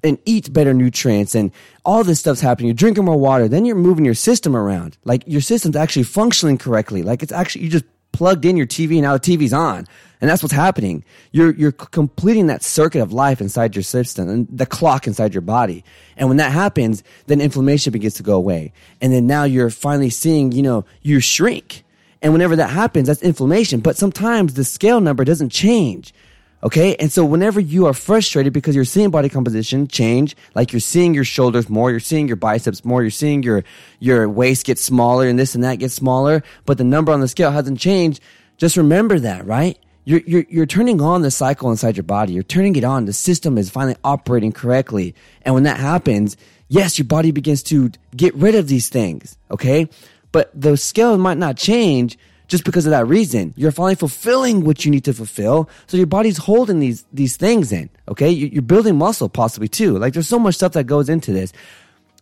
and 0.03 0.19
eat 0.27 0.53
better 0.53 0.75
nutrients 0.75 1.35
and 1.35 1.51
all 1.85 2.05
this 2.05 2.21
stuff's 2.21 2.41
happening. 2.41 2.67
You're 2.69 2.75
drinking 2.75 3.07
more 3.07 3.19
water. 3.19 3.49
Then 3.49 3.65
you're 3.65 3.75
moving 3.75 4.05
your 4.05 4.15
system 4.15 4.55
around. 4.55 4.99
Like 5.05 5.23
your 5.27 5.41
system's 5.41 5.77
actually 5.77 6.03
functioning 6.03 6.59
correctly. 6.59 7.03
Like 7.03 7.23
it's 7.23 7.33
actually, 7.33 7.65
you 7.65 7.71
just 7.71 7.87
plugged 8.13 8.45
in 8.45 8.57
your 8.57 8.67
TV 8.67 8.93
and 8.93 9.03
now 9.03 9.17
the 9.17 9.21
TV's 9.21 9.55
on. 9.55 9.87
And 10.21 10.31
that's 10.31 10.43
what's 10.43 10.55
happening. 10.55 11.05
You're, 11.33 11.55
you're 11.55 11.73
completing 11.73 12.47
that 12.47 12.63
circuit 12.63 13.01
of 13.01 13.13
life 13.13 13.41
inside 13.41 13.75
your 13.75 13.83
system 13.83 14.29
and 14.29 14.49
the 14.51 14.67
clock 14.67 15.07
inside 15.07 15.35
your 15.35 15.41
body. 15.41 15.85
And 16.17 16.29
when 16.29 16.37
that 16.37 16.53
happens, 16.53 17.03
then 17.27 17.41
inflammation 17.41 17.93
begins 17.93 18.15
to 18.15 18.23
go 18.23 18.35
away. 18.35 18.73
And 19.01 19.13
then 19.13 19.27
now 19.27 19.45
you're 19.45 19.71
finally 19.71 20.11
seeing, 20.11 20.53
you 20.53 20.63
know, 20.63 20.85
you 21.03 21.21
shrink. 21.21 21.85
And 22.25 22.33
whenever 22.33 22.57
that 22.57 22.71
happens, 22.71 23.07
that's 23.07 23.23
inflammation. 23.23 23.81
But 23.81 23.99
sometimes 23.99 24.55
the 24.55 24.65
scale 24.65 24.99
number 25.01 25.25
doesn't 25.25 25.51
change. 25.51 26.15
Okay. 26.63 26.97
And 26.97 27.13
so 27.13 27.23
whenever 27.23 27.61
you 27.61 27.85
are 27.85 27.93
frustrated 27.93 28.55
because 28.55 28.75
you're 28.75 28.87
seeing 28.87 29.11
body 29.11 29.29
composition 29.29 29.87
change, 29.87 30.35
like 30.55 30.73
you're 30.73 30.81
seeing 30.81 31.13
your 31.13 31.25
shoulders 31.25 31.69
more, 31.69 31.91
you're 31.91 32.01
seeing 32.01 32.27
your 32.27 32.39
biceps 32.39 32.83
more, 32.83 33.03
you're 33.03 33.11
seeing 33.11 33.43
your, 33.43 33.63
your 34.01 34.27
waist 34.27 34.65
get 34.65 34.79
smaller 34.79 35.29
and 35.29 35.39
this 35.39 35.55
and 35.55 35.63
that 35.63 35.79
gets 35.79 35.93
smaller, 35.93 36.43
but 36.65 36.79
the 36.79 36.85
number 36.85 37.13
on 37.13 37.21
the 37.21 37.29
scale 37.29 37.51
hasn't 37.51 37.79
changed. 37.79 38.23
Just 38.57 38.79
remember 38.79 39.21
that, 39.21 39.45
right? 39.45 39.79
You're, 40.07 40.21
you're, 40.21 40.47
you're 40.49 40.67
turning 40.67 41.03
on 41.03 41.21
the 41.21 41.31
cycle 41.31 41.71
inside 41.71 41.99
your 41.99 42.05
body. 42.05 42.33
You're 42.33 42.43
turning 42.43 42.75
it 42.77 42.85
on. 42.85 43.05
The 43.05 43.13
system 43.13 43.59
is 43.59 43.69
finally 43.69 43.97
operating 44.03 44.53
correctly. 44.53 45.15
And 45.43 45.55
when 45.55 45.65
that 45.65 45.79
happens, 45.79 46.39
yes, 46.69 46.99
your 46.99 47.07
body 47.07 47.33
begins 47.33 47.63
to 47.65 47.91
get 48.17 48.35
rid 48.35 48.55
of 48.55 48.69
these 48.69 48.89
things. 48.89 49.37
Okay. 49.51 49.91
But 50.35 50.51
the 50.53 50.77
scale 50.77 51.17
might 51.17 51.39
not 51.39 51.57
change 51.57 52.19
just 52.49 52.65
because 52.65 52.87
of 52.87 52.91
that 52.91 53.07
reason. 53.07 53.55
You're 53.57 53.71
finally 53.71 53.95
fulfilling 53.95 54.65
what 54.65 54.85
you 54.85 54.91
need 54.91 55.05
to 55.05 55.13
fulfill. 55.13 55.71
So 55.87 55.97
your 55.97 56.09
body's 56.09 56.39
holding 56.39 56.81
these, 56.81 57.07
these 57.13 57.37
things 57.37 57.71
in. 57.71 57.89
Okay. 58.09 58.31
You're 58.31 58.61
building 58.61 58.99
muscle 58.99 59.29
possibly 59.29 59.69
too. 59.69 59.97
Like 59.97 60.13
there's 60.13 60.27
so 60.27 60.41
much 60.41 60.57
stuff 60.57 60.73
that 60.73 60.89
goes 60.89 61.09
into 61.09 61.33
this. 61.33 61.53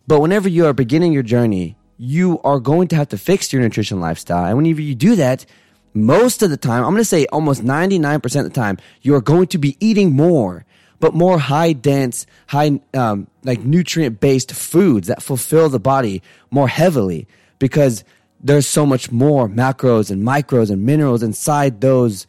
But 0.06 0.20
whenever 0.20 0.46
you 0.46 0.66
are 0.66 0.74
beginning 0.74 1.14
your 1.14 1.22
journey, 1.22 1.74
you 1.96 2.38
are 2.44 2.60
going 2.60 2.88
to 2.88 2.96
have 2.96 3.08
to 3.08 3.16
fix 3.16 3.50
your 3.50 3.62
nutrition 3.62 3.98
lifestyle. 3.98 4.44
And 4.44 4.58
whenever 4.58 4.82
you 4.82 4.94
do 4.94 5.16
that, 5.16 5.46
most 5.94 6.42
of 6.42 6.50
the 6.50 6.58
time, 6.58 6.84
I'm 6.84 6.90
going 6.90 6.98
to 6.98 7.06
say 7.06 7.24
almost 7.32 7.64
99% 7.64 8.24
of 8.24 8.44
the 8.44 8.50
time, 8.50 8.76
you 9.00 9.14
are 9.14 9.22
going 9.22 9.46
to 9.46 9.58
be 9.58 9.78
eating 9.80 10.12
more, 10.12 10.66
but 11.00 11.14
more 11.14 11.38
high 11.38 11.72
dense, 11.72 12.26
high, 12.48 12.78
um, 12.92 13.28
like 13.42 13.60
nutrient 13.60 14.20
based 14.20 14.52
foods 14.52 15.08
that 15.08 15.22
fulfill 15.22 15.70
the 15.70 15.80
body 15.80 16.22
more 16.50 16.68
heavily 16.68 17.26
because 17.62 18.02
there's 18.40 18.66
so 18.66 18.84
much 18.84 19.12
more 19.12 19.48
macros 19.48 20.10
and 20.10 20.26
micros 20.26 20.68
and 20.68 20.84
minerals 20.84 21.22
inside 21.22 21.80
those, 21.80 22.26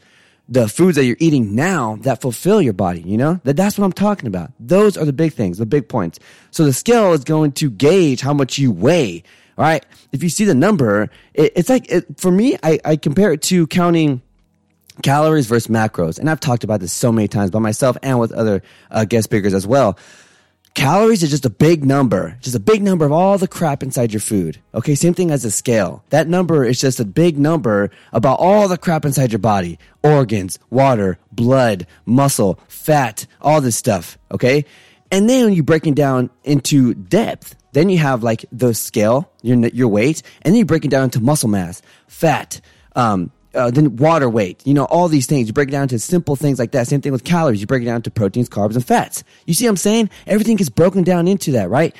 the 0.47 0.67
foods 0.67 0.95
that 0.95 1.05
you're 1.05 1.17
eating 1.19 1.55
now 1.55 1.97
that 2.01 2.21
fulfill 2.21 2.61
your 2.61 2.73
body, 2.73 3.01
you 3.01 3.17
know? 3.17 3.41
That 3.43 3.57
that's 3.57 3.75
what 3.75 3.85
I'm 3.85 3.93
talking 3.93 4.27
about. 4.27 4.51
Those 4.59 4.95
are 4.95 5.05
the 5.05 5.11
big 5.11 5.33
things, 5.33 5.57
the 5.57 5.65
big 5.65 5.89
points. 5.89 6.19
So 6.51 6.65
the 6.65 6.71
scale 6.71 7.13
is 7.13 7.23
going 7.23 7.53
to 7.53 7.71
gauge 7.71 8.21
how 8.21 8.33
much 8.33 8.59
you 8.59 8.71
weigh 8.71 9.23
all 9.57 9.65
right. 9.65 9.85
If 10.11 10.23
you 10.23 10.29
see 10.29 10.45
the 10.45 10.55
number, 10.55 11.09
it, 11.33 11.53
it's 11.55 11.69
like, 11.69 11.89
it, 11.91 12.19
for 12.19 12.31
me, 12.31 12.57
I, 12.63 12.79
I 12.83 12.95
compare 12.95 13.31
it 13.31 13.41
to 13.43 13.67
counting 13.67 14.21
calories 15.03 15.47
versus 15.47 15.67
macros. 15.67 16.17
And 16.17 16.29
I've 16.29 16.39
talked 16.39 16.63
about 16.63 16.79
this 16.79 16.91
so 16.91 17.11
many 17.11 17.27
times 17.27 17.51
by 17.51 17.59
myself 17.59 17.97
and 18.01 18.19
with 18.19 18.31
other 18.31 18.63
uh, 18.89 19.05
guest 19.05 19.25
speakers 19.25 19.53
as 19.53 19.67
well. 19.67 19.97
Calories 20.73 21.21
is 21.21 21.29
just 21.29 21.45
a 21.45 21.51
big 21.51 21.85
number, 21.85 22.35
just 22.41 22.55
a 22.55 22.59
big 22.59 22.81
number 22.81 23.05
of 23.05 23.11
all 23.11 23.37
the 23.37 23.47
crap 23.47 23.83
inside 23.83 24.11
your 24.11 24.19
food. 24.19 24.59
Okay, 24.73 24.95
same 24.95 25.13
thing 25.13 25.29
as 25.29 25.45
a 25.45 25.51
scale. 25.51 26.03
That 26.09 26.27
number 26.27 26.65
is 26.65 26.81
just 26.81 26.99
a 26.99 27.05
big 27.05 27.37
number 27.37 27.91
about 28.11 28.39
all 28.39 28.67
the 28.67 28.77
crap 28.77 29.05
inside 29.05 29.31
your 29.31 29.39
body 29.39 29.77
organs, 30.03 30.57
water, 30.71 31.19
blood, 31.31 31.85
muscle, 32.05 32.59
fat, 32.67 33.27
all 33.39 33.61
this 33.61 33.75
stuff. 33.75 34.17
Okay, 34.31 34.65
and 35.11 35.29
then 35.29 35.45
when 35.45 35.53
you 35.53 35.61
break 35.61 35.85
it 35.85 35.93
down 35.93 36.31
into 36.43 36.95
depth, 36.95 37.55
then 37.73 37.89
you 37.89 37.99
have 37.99 38.23
like 38.23 38.43
the 38.51 38.73
scale, 38.73 39.31
your 39.43 39.57
your 39.67 39.89
weight, 39.89 40.23
and 40.41 40.53
then 40.53 40.59
you 40.59 40.65
break 40.65 40.85
it 40.85 40.91
down 40.91 41.03
into 41.03 41.21
muscle 41.21 41.49
mass, 41.49 41.83
fat, 42.07 42.61
um, 42.95 43.31
uh, 43.53 43.71
then 43.71 43.95
water 43.97 44.29
weight. 44.29 44.61
You 44.65 44.73
know 44.73 44.85
all 44.85 45.07
these 45.07 45.25
things. 45.25 45.47
You 45.47 45.53
break 45.53 45.69
it 45.69 45.71
down 45.71 45.87
to 45.89 45.99
simple 45.99 46.35
things 46.35 46.59
like 46.59 46.71
that. 46.71 46.87
Same 46.87 47.01
thing 47.01 47.11
with 47.11 47.23
calories. 47.23 47.61
You 47.61 47.67
break 47.67 47.83
it 47.83 47.85
down 47.85 48.01
to 48.03 48.11
proteins, 48.11 48.49
carbs, 48.49 48.75
and 48.75 48.85
fats. 48.85 49.23
You 49.45 49.53
see 49.53 49.65
what 49.65 49.71
I'm 49.71 49.77
saying? 49.77 50.09
Everything 50.27 50.57
gets 50.57 50.69
broken 50.69 51.03
down 51.03 51.27
into 51.27 51.51
that, 51.53 51.69
right? 51.69 51.95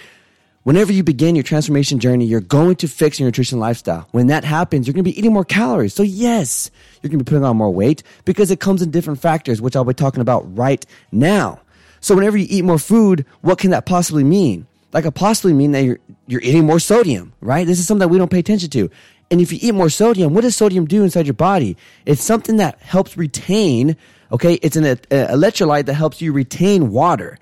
Whenever 0.64 0.94
you 0.94 1.04
begin 1.04 1.36
your 1.36 1.44
transformation 1.44 2.00
journey, 2.00 2.26
you're 2.26 2.40
going 2.40 2.78
to 2.78 2.88
fix 2.88 3.20
your 3.20 3.28
nutrition 3.28 3.60
lifestyle. 3.60 4.08
When 4.12 4.28
that 4.28 4.46
happens, 4.46 4.88
you're 4.88 4.94
going 4.94 5.04
to 5.04 5.12
be 5.12 5.18
eating 5.18 5.34
more 5.34 5.44
calories. 5.44 5.94
So 5.94 6.04
yes, 6.04 6.72
you're 7.02 7.10
going 7.10 7.20
to 7.20 7.26
be 7.26 7.30
putting 7.30 7.44
on 7.44 7.58
more 7.58 7.70
weight 7.70 8.02
because 8.24 8.50
it 8.50 8.62
comes 8.62 8.82
in 8.82 8.90
different 8.90 9.20
factors, 9.20 9.62
which 9.62 9.76
I'll 9.76 9.84
be 9.84 9.94
talking 9.94 10.22
about 10.22 10.58
right 10.58 10.86
now. 11.12 11.60
So 12.00 12.16
whenever 12.16 12.38
you 12.38 12.48
eat 12.50 12.64
more 12.64 12.80
food, 12.80 13.26
what 13.42 13.58
can 13.58 13.72
that 13.72 13.86
possibly 13.86 14.24
mean? 14.24 14.66
that 14.94 15.02
could 15.02 15.16
possibly 15.16 15.54
mean 15.54 15.72
that 15.72 15.84
you're 15.84 16.00
you're 16.28 16.42
eating 16.42 16.66
more 16.66 16.80
sodium, 16.80 17.34
right? 17.42 17.66
This 17.68 17.80
is 17.80 17.88
something 17.88 18.00
that 18.00 18.08
we 18.10 18.18
don't 18.18 18.32
pay 18.32 18.40
attention 18.40 18.70
to. 18.70 18.90
And 19.32 19.42
if 19.42 19.52
you 19.52 19.60
eat 19.62 19.74
more 19.74 19.90
sodium, 19.90 20.34
what 20.34 20.42
does 20.42 20.56
sodium 20.56 20.86
do 20.86 21.04
inside 21.04 21.26
your 21.26 21.34
body? 21.34 21.78
It's 22.06 22.24
something 22.24 22.58
that 22.58 22.80
helps 22.82 23.18
retain, 23.18 23.98
okay? 24.32 24.56
It's 24.56 24.76
an 24.76 24.86
a 24.86 24.96
electrolyte 24.96 25.86
that 25.86 25.96
helps 25.96 26.22
you 26.22 26.34
retain 26.34 26.92
water. 26.92 27.40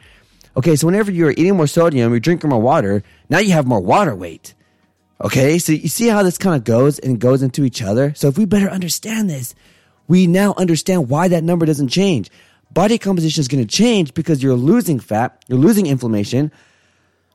Okay, 0.55 0.75
so 0.75 0.85
whenever 0.85 1.11
you're 1.11 1.31
eating 1.31 1.55
more 1.55 1.67
sodium, 1.67 2.11
you're 2.11 2.19
drinking 2.19 2.49
more 2.49 2.61
water, 2.61 3.03
now 3.29 3.39
you 3.39 3.53
have 3.53 3.65
more 3.65 3.79
water 3.79 4.15
weight. 4.15 4.53
Okay, 5.21 5.59
so 5.59 5.71
you 5.71 5.87
see 5.87 6.07
how 6.07 6.23
this 6.23 6.37
kind 6.37 6.55
of 6.55 6.63
goes 6.63 6.99
and 6.99 7.19
goes 7.19 7.41
into 7.43 7.63
each 7.63 7.81
other? 7.81 8.13
So 8.15 8.27
if 8.27 8.37
we 8.37 8.45
better 8.45 8.69
understand 8.69 9.29
this, 9.29 9.55
we 10.07 10.27
now 10.27 10.53
understand 10.57 11.09
why 11.09 11.27
that 11.29 11.43
number 11.43 11.65
doesn't 11.65 11.89
change. 11.89 12.29
Body 12.71 12.97
composition 12.97 13.41
is 13.41 13.47
going 13.47 13.65
to 13.65 13.69
change 13.69 14.13
because 14.13 14.41
you're 14.41 14.55
losing 14.55 14.99
fat, 14.99 15.43
you're 15.47 15.59
losing 15.59 15.85
inflammation, 15.85 16.51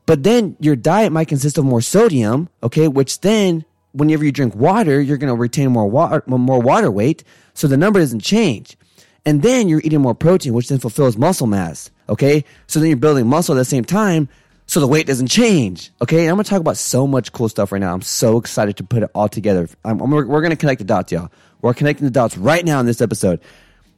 but 0.05 0.23
then 0.23 0.57
your 0.61 0.77
diet 0.77 1.13
might 1.13 1.29
consist 1.29 1.59
of 1.59 1.65
more 1.65 1.81
sodium, 1.81 2.49
okay, 2.63 2.89
which 2.89 3.21
then 3.21 3.65
whenever 3.97 4.25
you 4.25 4.33
drink 4.33 4.55
water, 4.55 5.01
you're 5.01 5.17
going 5.17 5.33
to 5.33 5.39
retain 5.39 5.71
more 5.71 5.89
water, 5.89 6.23
more 6.27 6.61
water 6.61 6.91
weight. 6.91 7.25
So 7.55 7.67
the 7.67 7.77
number 7.77 8.01
doesn't 8.01 8.21
change. 8.21 8.77
And 9.25 9.43
then 9.43 9.69
you're 9.69 9.81
eating 9.83 10.03
more 10.03 10.15
protein, 10.15 10.53
which 10.53 10.69
then 10.69 10.79
fulfills 10.79 11.17
muscle 11.17 11.47
mass. 11.47 11.91
Okay. 12.09 12.45
So 12.67 12.79
then 12.79 12.89
you're 12.89 12.97
building 12.97 13.27
muscle 13.27 13.55
at 13.55 13.59
the 13.59 13.65
same 13.65 13.85
time. 13.85 14.29
So 14.67 14.81
the 14.81 14.87
weight 14.87 15.07
doesn't 15.07 15.29
change. 15.29 15.91
Okay. 16.03 16.21
And 16.21 16.31
I'm 16.31 16.37
going 16.37 16.45
to 16.45 16.51
talk 16.51 16.61
about 16.61 16.77
so 16.77 17.07
much 17.07 17.33
cool 17.33 17.49
stuff 17.49 17.73
right 17.73 17.81
now. 17.81 17.93
I'm 17.93 18.03
so 18.03 18.37
excited 18.37 18.77
to 18.77 18.85
put 18.85 19.03
it 19.03 19.11
all 19.15 19.29
together. 19.29 19.69
I'm, 19.85 20.01
I'm, 20.01 20.11
we're, 20.11 20.25
going 20.25 20.51
to 20.51 20.57
connect 20.57 20.79
the 20.79 20.85
dots, 20.85 21.11
y'all. 21.11 21.31
We're 21.63 21.75
connecting 21.75 22.05
the 22.05 22.13
dots 22.13 22.37
right 22.37 22.65
now 22.65 22.79
in 22.79 22.87
this 22.87 23.01
episode. 23.01 23.41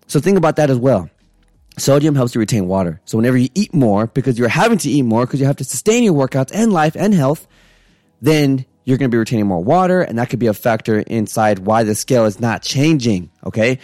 So 0.07 0.21
think 0.21 0.39
about 0.39 0.57
that 0.57 0.71
as 0.71 0.79
well. 0.79 1.11
Sodium 1.77 2.15
helps 2.15 2.35
you 2.35 2.41
retain 2.41 2.67
water. 2.67 3.01
So 3.05 3.19
whenever 3.19 3.37
you 3.37 3.49
eat 3.55 3.75
more, 3.75 4.07
because 4.07 4.39
you're 4.39 4.49
having 4.49 4.79
to 4.79 4.91
eat 4.91 5.03
more, 5.03 5.27
because 5.27 5.41
you 5.41 5.47
have 5.47 5.57
to 5.57 5.65
sustain 5.65 6.05
your 6.05 6.15
workouts 6.15 6.51
and 6.53 6.73
life 6.73 6.97
and 6.97 7.13
health, 7.13 7.47
then 8.21 8.65
you're 8.89 8.97
going 8.97 9.11
to 9.11 9.15
be 9.15 9.19
retaining 9.19 9.47
more 9.47 9.63
water, 9.63 10.01
and 10.01 10.17
that 10.19 10.31
could 10.31 10.39
be 10.39 10.47
a 10.47 10.55
factor 10.55 11.01
inside 11.01 11.59
why 11.59 11.83
the 11.83 11.95
scale 11.95 12.25
is 12.25 12.41
not 12.41 12.63
changing. 12.63 13.29
Okay. 13.45 13.81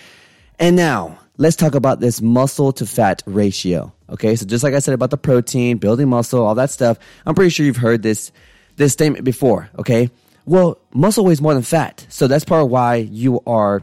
And 0.58 0.76
now 0.76 1.18
let's 1.36 1.56
talk 1.56 1.74
about 1.74 2.00
this 2.00 2.22
muscle 2.22 2.72
to 2.72 2.86
fat 2.86 3.22
ratio. 3.26 3.92
Okay. 4.08 4.34
So 4.34 4.46
just 4.46 4.64
like 4.64 4.72
I 4.72 4.78
said 4.78 4.94
about 4.94 5.10
the 5.10 5.18
protein, 5.18 5.76
building 5.76 6.08
muscle, 6.08 6.42
all 6.42 6.54
that 6.54 6.70
stuff, 6.70 6.98
I'm 7.26 7.34
pretty 7.34 7.50
sure 7.50 7.66
you've 7.66 7.76
heard 7.76 8.02
this, 8.02 8.32
this 8.76 8.94
statement 8.94 9.26
before. 9.26 9.68
Okay. 9.78 10.08
Well, 10.46 10.78
muscle 10.94 11.26
weighs 11.26 11.42
more 11.42 11.52
than 11.52 11.64
fat. 11.64 12.06
So 12.08 12.26
that's 12.26 12.46
part 12.46 12.64
of 12.64 12.70
why 12.70 12.94
you 12.94 13.42
are 13.46 13.82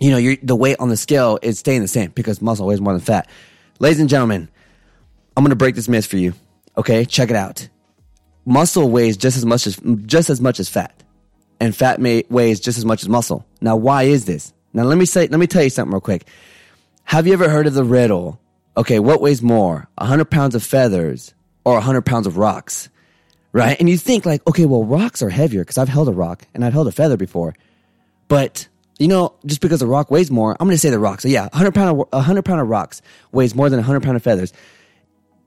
you 0.00 0.10
know, 0.10 0.36
the 0.42 0.56
weight 0.56 0.78
on 0.80 0.88
the 0.88 0.96
scale 0.96 1.38
is 1.42 1.60
staying 1.60 1.80
the 1.80 1.86
same 1.86 2.10
because 2.10 2.42
muscle 2.42 2.66
weighs 2.66 2.80
more 2.80 2.92
than 2.92 3.02
fat. 3.02 3.28
Ladies 3.78 4.00
and 4.00 4.08
gentlemen, 4.08 4.48
I'm 5.36 5.44
going 5.44 5.50
to 5.50 5.56
break 5.56 5.76
this 5.76 5.88
myth 5.88 6.06
for 6.06 6.16
you. 6.16 6.34
Okay, 6.76 7.04
check 7.04 7.30
it 7.30 7.36
out. 7.36 7.68
Muscle 8.44 8.90
weighs 8.90 9.16
just 9.16 9.36
as 9.36 9.46
much 9.46 9.66
as 9.66 9.76
just 10.04 10.30
as 10.30 10.40
much 10.40 10.60
as 10.60 10.68
fat, 10.68 11.02
and 11.60 11.74
fat 11.74 12.00
may, 12.00 12.24
weighs 12.28 12.60
just 12.60 12.78
as 12.78 12.84
much 12.84 13.02
as 13.02 13.08
muscle. 13.08 13.46
Now, 13.60 13.76
why 13.76 14.04
is 14.04 14.26
this? 14.26 14.52
Now, 14.72 14.84
let 14.84 14.98
me 14.98 15.06
say, 15.06 15.28
let 15.28 15.38
me 15.38 15.46
tell 15.46 15.62
you 15.62 15.70
something 15.70 15.92
real 15.92 16.00
quick. 16.00 16.26
Have 17.04 17.26
you 17.26 17.32
ever 17.32 17.48
heard 17.48 17.66
of 17.66 17.74
the 17.74 17.84
riddle? 17.84 18.40
Okay, 18.76 18.98
what 18.98 19.20
weighs 19.20 19.40
more, 19.40 19.88
100 19.98 20.24
pounds 20.26 20.54
of 20.54 20.62
feathers 20.62 21.32
or 21.64 21.74
100 21.74 22.02
pounds 22.02 22.26
of 22.26 22.36
rocks? 22.36 22.88
Right? 23.52 23.78
And 23.78 23.88
you 23.88 23.96
think 23.96 24.26
like, 24.26 24.44
okay, 24.48 24.66
well, 24.66 24.82
rocks 24.82 25.22
are 25.22 25.30
heavier 25.30 25.60
because 25.62 25.78
I've 25.78 25.88
held 25.88 26.08
a 26.08 26.12
rock 26.12 26.42
and 26.54 26.64
I've 26.64 26.72
held 26.72 26.88
a 26.88 26.92
feather 26.92 27.16
before, 27.16 27.54
but 28.26 28.66
you 28.98 29.08
know, 29.08 29.34
just 29.46 29.60
because 29.60 29.82
a 29.82 29.86
rock 29.86 30.10
weighs 30.10 30.30
more, 30.30 30.56
I'm 30.58 30.66
going 30.66 30.74
to 30.74 30.80
say 30.80 30.90
the 30.90 30.98
rock. 30.98 31.20
So 31.20 31.28
yeah, 31.28 31.42
100 31.52 31.72
pound 31.74 31.90
of, 31.90 32.06
100 32.10 32.44
pound 32.44 32.60
of 32.60 32.68
rocks 32.68 33.02
weighs 33.32 33.54
more 33.54 33.70
than 33.70 33.78
100 33.78 34.02
pound 34.02 34.16
of 34.16 34.22
feathers. 34.22 34.52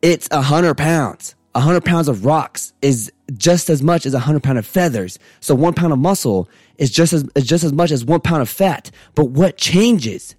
It's 0.01 0.29
100 0.29 0.75
pounds. 0.75 1.35
100 1.57 1.83
pounds 1.83 2.07
of 2.07 2.23
rocks 2.23 2.71
is 2.83 3.11
just 3.35 3.69
as 3.69 3.81
much 3.81 4.05
as 4.05 4.13
100 4.13 4.43
pound 4.43 4.59
of 4.59 4.65
feathers. 4.65 5.17
So 5.39 5.55
one 5.55 5.73
pound 5.73 5.91
of 5.91 5.97
muscle 5.97 6.47
is 6.77 6.91
just 6.91 7.13
as, 7.13 7.25
is 7.35 7.45
just 7.45 7.63
as 7.63 7.73
much 7.73 7.89
as 7.89 8.05
one 8.05 8.21
pound 8.21 8.43
of 8.43 8.49
fat. 8.49 8.91
But 9.15 9.25
what 9.25 9.57
changes? 9.57 10.35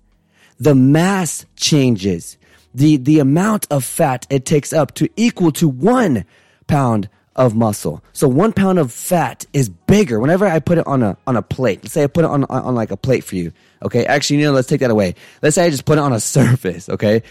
The 0.60 0.76
mass 0.76 1.44
changes. 1.56 2.36
The, 2.72 2.98
the 2.98 3.18
amount 3.18 3.66
of 3.68 3.84
fat 3.84 4.28
it 4.30 4.46
takes 4.46 4.72
up 4.72 4.94
to 4.94 5.08
equal 5.16 5.50
to 5.52 5.66
one 5.66 6.24
pound 6.68 7.08
of 7.34 7.56
muscle. 7.56 8.02
So 8.12 8.28
one 8.28 8.52
pound 8.52 8.78
of 8.78 8.92
fat 8.92 9.44
is 9.52 9.68
bigger. 9.68 10.20
Whenever 10.20 10.46
I 10.46 10.60
put 10.60 10.78
it 10.78 10.86
on 10.86 11.02
a 11.02 11.16
on 11.26 11.36
a 11.36 11.42
plate, 11.42 11.82
let's 11.82 11.94
say 11.94 12.04
I 12.04 12.08
put 12.08 12.24
it 12.24 12.30
on 12.30 12.44
on 12.44 12.74
like 12.74 12.90
a 12.90 12.96
plate 12.96 13.22
for 13.24 13.36
you. 13.36 13.52
Okay, 13.82 14.04
actually, 14.06 14.40
you 14.40 14.46
know, 14.46 14.52
let's 14.52 14.66
take 14.66 14.80
that 14.80 14.90
away. 14.90 15.14
Let's 15.40 15.54
say 15.54 15.64
I 15.64 15.70
just 15.70 15.84
put 15.84 15.98
it 15.98 16.00
on 16.00 16.12
a 16.12 16.20
surface. 16.36 16.88
Okay, 16.88 17.22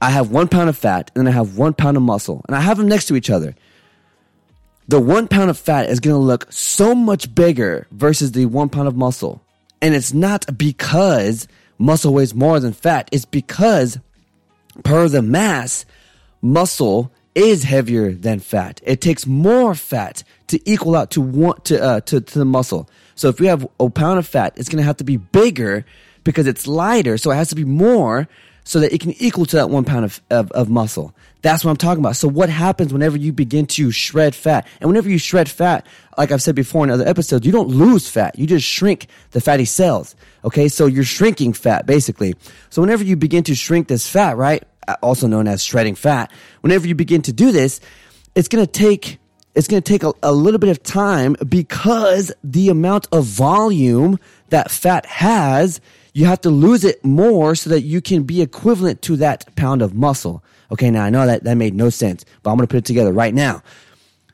I 0.00 0.10
have 0.10 0.30
one 0.30 0.48
pound 0.48 0.68
of 0.68 0.78
fat 0.78 1.10
and 1.14 1.26
then 1.26 1.32
I 1.32 1.36
have 1.36 1.58
one 1.58 1.74
pound 1.74 1.96
of 1.96 2.02
muscle, 2.02 2.42
and 2.46 2.56
I 2.56 2.60
have 2.60 2.78
them 2.78 2.88
next 2.88 3.06
to 3.06 3.16
each 3.16 3.30
other. 3.30 3.54
The 4.88 4.98
one 4.98 5.28
pound 5.28 5.50
of 5.50 5.58
fat 5.58 5.88
is 5.88 6.00
going 6.00 6.14
to 6.14 6.18
look 6.18 6.46
so 6.50 6.94
much 6.94 7.32
bigger 7.34 7.86
versus 7.92 8.32
the 8.32 8.46
one 8.46 8.68
pound 8.68 8.88
of 8.88 8.96
muscle. 8.96 9.40
And 9.80 9.94
it's 9.94 10.12
not 10.12 10.58
because 10.58 11.46
muscle 11.78 12.12
weighs 12.12 12.34
more 12.34 12.58
than 12.58 12.72
fat. 12.72 13.08
It's 13.12 13.24
because 13.24 13.98
per 14.82 15.08
the 15.08 15.22
mass, 15.22 15.84
muscle 16.42 17.12
is 17.34 17.62
heavier 17.62 18.12
than 18.12 18.40
fat. 18.40 18.80
It 18.84 19.00
takes 19.00 19.26
more 19.26 19.74
fat 19.74 20.24
to 20.48 20.60
equal 20.68 20.96
out 20.96 21.12
to 21.12 21.20
one 21.20 21.60
to 21.62 21.80
uh, 21.80 22.00
to, 22.00 22.20
to 22.20 22.38
the 22.38 22.44
muscle. 22.44 22.88
So 23.14 23.28
if 23.28 23.38
we 23.38 23.46
have 23.46 23.68
a 23.78 23.88
pound 23.90 24.18
of 24.18 24.26
fat, 24.26 24.54
it's 24.56 24.68
going 24.68 24.78
to 24.78 24.84
have 24.84 24.96
to 24.96 25.04
be 25.04 25.18
bigger 25.18 25.84
because 26.24 26.46
it's 26.46 26.66
lighter. 26.66 27.16
So 27.16 27.30
it 27.30 27.36
has 27.36 27.48
to 27.50 27.54
be 27.54 27.64
more 27.64 28.28
so 28.64 28.80
that 28.80 28.92
it 28.92 29.00
can 29.00 29.12
equal 29.12 29.46
to 29.46 29.56
that 29.56 29.70
one 29.70 29.84
pound 29.84 30.04
of, 30.04 30.20
of, 30.30 30.50
of 30.52 30.68
muscle. 30.68 31.14
That's 31.42 31.64
what 31.64 31.70
I'm 31.70 31.76
talking 31.76 32.02
about. 32.02 32.16
So 32.16 32.28
what 32.28 32.48
happens 32.50 32.92
whenever 32.92 33.16
you 33.16 33.32
begin 33.32 33.66
to 33.68 33.90
shred 33.90 34.34
fat? 34.34 34.66
And 34.80 34.88
whenever 34.88 35.08
you 35.08 35.18
shred 35.18 35.48
fat, 35.48 35.86
like 36.18 36.32
I've 36.32 36.42
said 36.42 36.54
before 36.54 36.84
in 36.84 36.90
other 36.90 37.08
episodes, 37.08 37.46
you 37.46 37.52
don't 37.52 37.68
lose 37.68 38.08
fat. 38.08 38.38
You 38.38 38.46
just 38.46 38.66
shrink 38.66 39.06
the 39.30 39.40
fatty 39.40 39.64
cells. 39.64 40.14
Okay. 40.44 40.68
So 40.68 40.86
you're 40.86 41.04
shrinking 41.04 41.54
fat 41.54 41.86
basically. 41.86 42.34
So 42.68 42.82
whenever 42.82 43.04
you 43.04 43.16
begin 43.16 43.44
to 43.44 43.54
shrink 43.54 43.88
this 43.88 44.06
fat, 44.06 44.36
right? 44.36 44.62
Also 45.02 45.26
known 45.26 45.48
as 45.48 45.64
shredding 45.64 45.94
fat. 45.94 46.30
Whenever 46.60 46.86
you 46.86 46.94
begin 46.94 47.22
to 47.22 47.32
do 47.32 47.52
this, 47.52 47.80
it's 48.34 48.48
going 48.48 48.64
to 48.64 48.70
take 48.70 49.18
it's 49.54 49.66
going 49.66 49.82
to 49.82 49.92
take 49.92 50.04
a, 50.04 50.12
a, 50.22 50.32
little 50.32 50.58
bit 50.58 50.70
of 50.70 50.82
time 50.82 51.34
because 51.48 52.32
the 52.44 52.68
amount 52.68 53.08
of 53.10 53.24
volume 53.24 54.18
that 54.50 54.70
fat 54.70 55.04
has, 55.06 55.80
you 56.12 56.26
have 56.26 56.40
to 56.42 56.50
lose 56.50 56.84
it 56.84 57.04
more 57.04 57.54
so 57.54 57.70
that 57.70 57.82
you 57.82 58.00
can 58.00 58.24
be 58.24 58.42
equivalent 58.42 59.02
to 59.02 59.16
that 59.16 59.54
pound 59.56 59.82
of 59.82 59.94
muscle. 59.94 60.42
Okay, 60.72 60.90
now 60.90 61.04
I 61.04 61.10
know 61.10 61.26
that 61.26 61.44
that 61.44 61.56
made 61.56 61.74
no 61.74 61.90
sense, 61.90 62.24
but 62.42 62.50
I'm 62.50 62.58
to 62.58 62.66
put 62.66 62.78
it 62.78 62.84
together 62.84 63.12
right 63.12 63.34
now. 63.34 63.62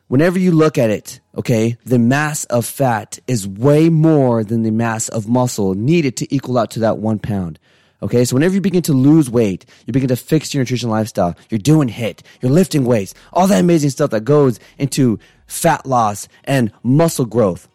Whenever 0.08 0.38
you 0.38 0.52
look 0.52 0.78
at 0.78 0.90
it, 0.90 1.20
okay, 1.36 1.76
the 1.84 1.98
mass 1.98 2.44
of 2.44 2.64
fat 2.64 3.18
is 3.26 3.48
way 3.48 3.88
more 3.88 4.44
than 4.44 4.62
the 4.62 4.70
mass 4.70 5.08
of 5.08 5.28
muscle 5.28 5.74
needed 5.74 6.16
to 6.18 6.34
equal 6.34 6.58
out 6.58 6.70
to 6.72 6.80
that 6.80 6.98
one 6.98 7.18
pound. 7.18 7.58
Okay, 8.02 8.24
so 8.24 8.34
whenever 8.34 8.54
you 8.54 8.60
begin 8.60 8.82
to 8.82 8.92
lose 8.92 9.28
weight, 9.28 9.64
you 9.86 9.92
begin 9.92 10.08
to 10.08 10.16
fix 10.16 10.54
your 10.54 10.60
nutrition 10.60 10.90
lifestyle, 10.90 11.34
you're 11.48 11.58
doing 11.58 11.88
HIIT, 11.88 12.20
you're 12.40 12.52
lifting 12.52 12.84
weights, 12.84 13.14
all 13.32 13.46
that 13.46 13.58
amazing 13.58 13.90
stuff 13.90 14.10
that 14.10 14.20
goes 14.20 14.60
into 14.78 15.18
fat 15.46 15.86
loss 15.86 16.28
and 16.44 16.70
muscle 16.82 17.24
growth. 17.24 17.68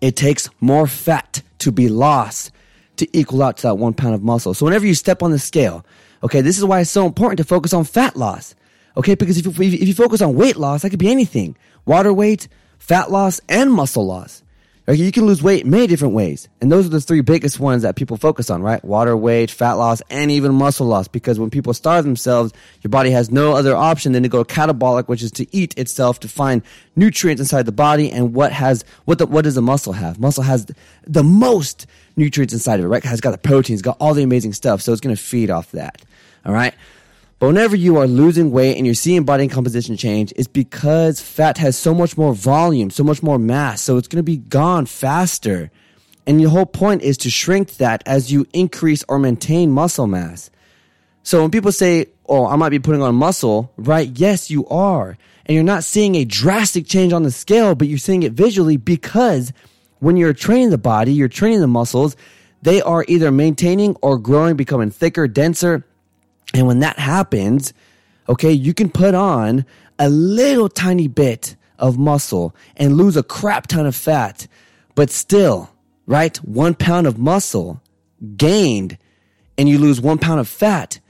It 0.00 0.16
takes 0.16 0.48
more 0.60 0.86
fat 0.86 1.42
to 1.58 1.72
be 1.72 1.88
lost 1.88 2.52
to 2.96 3.16
equal 3.16 3.42
out 3.42 3.56
to 3.58 3.62
that 3.64 3.74
one 3.76 3.94
pound 3.94 4.14
of 4.14 4.22
muscle. 4.22 4.54
So 4.54 4.64
whenever 4.64 4.86
you 4.86 4.94
step 4.94 5.22
on 5.22 5.30
the 5.30 5.38
scale, 5.38 5.84
okay, 6.22 6.40
this 6.40 6.58
is 6.58 6.64
why 6.64 6.80
it's 6.80 6.90
so 6.90 7.06
important 7.06 7.38
to 7.38 7.44
focus 7.44 7.72
on 7.72 7.84
fat 7.84 8.16
loss. 8.16 8.54
Okay, 8.96 9.14
because 9.16 9.38
if 9.38 9.44
you, 9.58 9.64
if 9.64 9.88
you 9.88 9.94
focus 9.94 10.22
on 10.22 10.34
weight 10.34 10.56
loss, 10.56 10.82
that 10.82 10.90
could 10.90 10.98
be 11.00 11.10
anything 11.10 11.56
water 11.84 12.12
weight, 12.12 12.48
fat 12.78 13.10
loss, 13.10 13.40
and 13.48 13.72
muscle 13.72 14.06
loss. 14.06 14.43
Okay, 14.86 15.02
you 15.02 15.12
can 15.12 15.24
lose 15.24 15.42
weight 15.42 15.64
many 15.64 15.86
different 15.86 16.12
ways. 16.12 16.46
And 16.60 16.70
those 16.70 16.84
are 16.84 16.90
the 16.90 17.00
three 17.00 17.22
biggest 17.22 17.58
ones 17.58 17.80
that 17.82 17.96
people 17.96 18.18
focus 18.18 18.50
on, 18.50 18.62
right? 18.62 18.84
Water 18.84 19.16
weight, 19.16 19.50
fat 19.50 19.74
loss, 19.74 20.02
and 20.10 20.30
even 20.30 20.54
muscle 20.54 20.86
loss. 20.86 21.08
Because 21.08 21.38
when 21.38 21.48
people 21.48 21.72
starve 21.72 22.04
themselves, 22.04 22.52
your 22.82 22.90
body 22.90 23.10
has 23.10 23.30
no 23.30 23.54
other 23.54 23.74
option 23.74 24.12
than 24.12 24.22
to 24.24 24.28
go 24.28 24.44
catabolic, 24.44 25.08
which 25.08 25.22
is 25.22 25.30
to 25.32 25.56
eat 25.56 25.76
itself 25.78 26.20
to 26.20 26.28
find 26.28 26.60
nutrients 26.96 27.40
inside 27.40 27.64
the 27.64 27.72
body. 27.72 28.10
And 28.10 28.34
what 28.34 28.52
has, 28.52 28.84
what 29.06 29.16
the, 29.16 29.26
what 29.26 29.44
does 29.44 29.56
a 29.56 29.62
muscle 29.62 29.94
have? 29.94 30.20
Muscle 30.20 30.42
has 30.42 30.66
the 31.06 31.24
most 31.24 31.86
nutrients 32.16 32.52
inside 32.52 32.78
of 32.78 32.84
it, 32.84 32.88
right? 32.88 33.02
It 33.02 33.08
has 33.08 33.22
got 33.22 33.30
the 33.30 33.38
proteins, 33.38 33.80
got 33.80 33.96
all 34.00 34.12
the 34.12 34.22
amazing 34.22 34.52
stuff. 34.52 34.82
So 34.82 34.92
it's 34.92 35.00
going 35.00 35.16
to 35.16 35.22
feed 35.22 35.48
off 35.48 35.72
that. 35.72 36.02
All 36.44 36.52
right. 36.52 36.74
But 37.44 37.48
whenever 37.48 37.76
you 37.76 37.98
are 37.98 38.06
losing 38.06 38.52
weight 38.52 38.78
and 38.78 38.86
you're 38.86 38.94
seeing 38.94 39.24
body 39.24 39.48
composition 39.48 39.98
change, 39.98 40.32
it's 40.34 40.48
because 40.48 41.20
fat 41.20 41.58
has 41.58 41.76
so 41.76 41.92
much 41.92 42.16
more 42.16 42.34
volume, 42.34 42.88
so 42.88 43.04
much 43.04 43.22
more 43.22 43.38
mass. 43.38 43.82
So 43.82 43.98
it's 43.98 44.08
going 44.08 44.16
to 44.16 44.22
be 44.22 44.38
gone 44.38 44.86
faster. 44.86 45.70
And 46.26 46.40
the 46.40 46.48
whole 46.48 46.64
point 46.64 47.02
is 47.02 47.18
to 47.18 47.28
shrink 47.28 47.76
that 47.76 48.02
as 48.06 48.32
you 48.32 48.46
increase 48.54 49.04
or 49.10 49.18
maintain 49.18 49.70
muscle 49.70 50.06
mass. 50.06 50.48
So 51.22 51.42
when 51.42 51.50
people 51.50 51.70
say, 51.70 52.06
Oh, 52.26 52.46
I 52.46 52.56
might 52.56 52.70
be 52.70 52.78
putting 52.78 53.02
on 53.02 53.14
muscle, 53.14 53.70
right? 53.76 54.08
Yes, 54.08 54.50
you 54.50 54.66
are. 54.68 55.18
And 55.44 55.54
you're 55.54 55.64
not 55.64 55.84
seeing 55.84 56.14
a 56.14 56.24
drastic 56.24 56.86
change 56.86 57.12
on 57.12 57.24
the 57.24 57.30
scale, 57.30 57.74
but 57.74 57.88
you're 57.88 57.98
seeing 57.98 58.22
it 58.22 58.32
visually 58.32 58.78
because 58.78 59.52
when 59.98 60.16
you're 60.16 60.32
training 60.32 60.70
the 60.70 60.78
body, 60.78 61.12
you're 61.12 61.28
training 61.28 61.60
the 61.60 61.66
muscles, 61.66 62.16
they 62.62 62.80
are 62.80 63.04
either 63.06 63.30
maintaining 63.30 63.96
or 63.96 64.16
growing, 64.16 64.56
becoming 64.56 64.90
thicker, 64.90 65.28
denser, 65.28 65.84
and 66.52 66.66
when 66.66 66.80
that 66.80 66.98
happens, 66.98 67.72
okay, 68.28 68.52
you 68.52 68.74
can 68.74 68.90
put 68.90 69.14
on 69.14 69.64
a 69.98 70.08
little 70.08 70.68
tiny 70.68 71.08
bit 71.08 71.56
of 71.78 71.98
muscle 71.98 72.54
and 72.76 72.96
lose 72.96 73.16
a 73.16 73.22
crap 73.22 73.66
ton 73.66 73.86
of 73.86 73.94
fat, 73.94 74.46
but 74.94 75.10
still, 75.10 75.70
right? 76.06 76.36
One 76.38 76.74
pound 76.74 77.06
of 77.06 77.18
muscle 77.18 77.80
gained 78.36 78.98
and 79.56 79.68
you 79.68 79.78
lose 79.78 80.00
one 80.00 80.18
pound 80.18 80.40
of 80.40 80.48
fat 80.48 81.00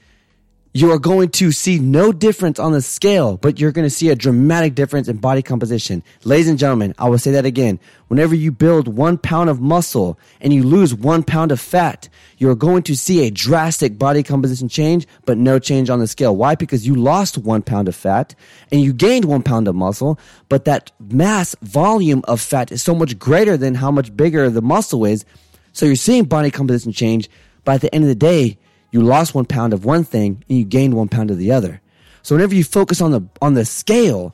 you 0.75 0.91
are 0.91 0.99
going 0.99 1.29
to 1.29 1.53
see 1.53 1.79
no 1.79 2.11
difference 2.11 2.59
on 2.59 2.73
the 2.73 2.81
scale, 2.81 3.37
but 3.37 3.61
you're 3.61 3.71
going 3.71 3.85
to 3.85 3.89
see 3.89 4.09
a 4.09 4.15
dramatic 4.15 4.75
difference 4.75 5.07
in 5.07 5.15
body 5.15 5.41
composition. 5.41 6.03
Ladies 6.25 6.49
and 6.49 6.59
gentlemen, 6.59 6.93
I 6.97 7.07
will 7.07 7.17
say 7.17 7.31
that 7.31 7.45
again. 7.45 7.79
Whenever 8.09 8.35
you 8.35 8.51
build 8.51 8.89
one 8.89 9.17
pound 9.17 9.49
of 9.49 9.61
muscle 9.61 10.19
and 10.41 10.51
you 10.51 10.63
lose 10.63 10.93
one 10.93 11.23
pound 11.23 11.53
of 11.53 11.61
fat, 11.61 12.09
you're 12.39 12.55
going 12.55 12.83
to 12.83 12.97
see 12.97 13.25
a 13.25 13.31
drastic 13.31 13.97
body 13.97 14.21
composition 14.21 14.67
change, 14.67 15.07
but 15.23 15.37
no 15.37 15.59
change 15.59 15.89
on 15.89 15.99
the 15.99 16.07
scale. 16.07 16.35
Why? 16.35 16.55
Because 16.55 16.85
you 16.85 16.95
lost 16.95 17.37
one 17.37 17.61
pound 17.61 17.87
of 17.87 17.95
fat 17.95 18.35
and 18.69 18.81
you 18.81 18.91
gained 18.91 19.23
one 19.23 19.43
pound 19.43 19.69
of 19.69 19.75
muscle, 19.75 20.19
but 20.49 20.65
that 20.65 20.91
mass 20.99 21.55
volume 21.61 22.21
of 22.27 22.41
fat 22.41 22.73
is 22.73 22.83
so 22.83 22.93
much 22.93 23.17
greater 23.17 23.55
than 23.55 23.75
how 23.75 23.91
much 23.91 24.13
bigger 24.17 24.49
the 24.49 24.61
muscle 24.61 25.05
is. 25.05 25.23
So 25.71 25.85
you're 25.85 25.95
seeing 25.95 26.25
body 26.25 26.51
composition 26.51 26.91
change, 26.91 27.29
but 27.63 27.75
at 27.75 27.81
the 27.81 27.95
end 27.95 28.03
of 28.03 28.09
the 28.09 28.15
day, 28.15 28.57
you 28.95 29.01
lost 29.01 29.35
one 29.35 29.43
pound 29.43 29.73
of 29.73 29.83
one 29.83 30.05
thing 30.05 30.41
and 30.47 30.57
you 30.57 30.63
gained 30.63 30.93
one 30.93 31.09
pound 31.09 31.29
of 31.29 31.37
the 31.37 31.51
other. 31.51 31.81
So 32.23 32.33
whenever 32.33 32.55
you 32.55 32.63
focus 32.63 33.01
on 33.01 33.11
the 33.11 33.21
on 33.41 33.53
the 33.53 33.65
scale, 33.65 34.33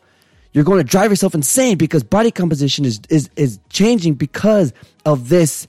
you're 0.53 0.63
going 0.63 0.77
to 0.77 0.83
drive 0.83 1.09
yourself 1.09 1.33
insane 1.33 1.79
because 1.79 2.03
body 2.03 2.29
composition 2.29 2.85
is 2.85 3.01
is 3.09 3.31
is 3.35 3.59
changing 3.69 4.13
because 4.13 4.71
of 5.03 5.29
this 5.29 5.65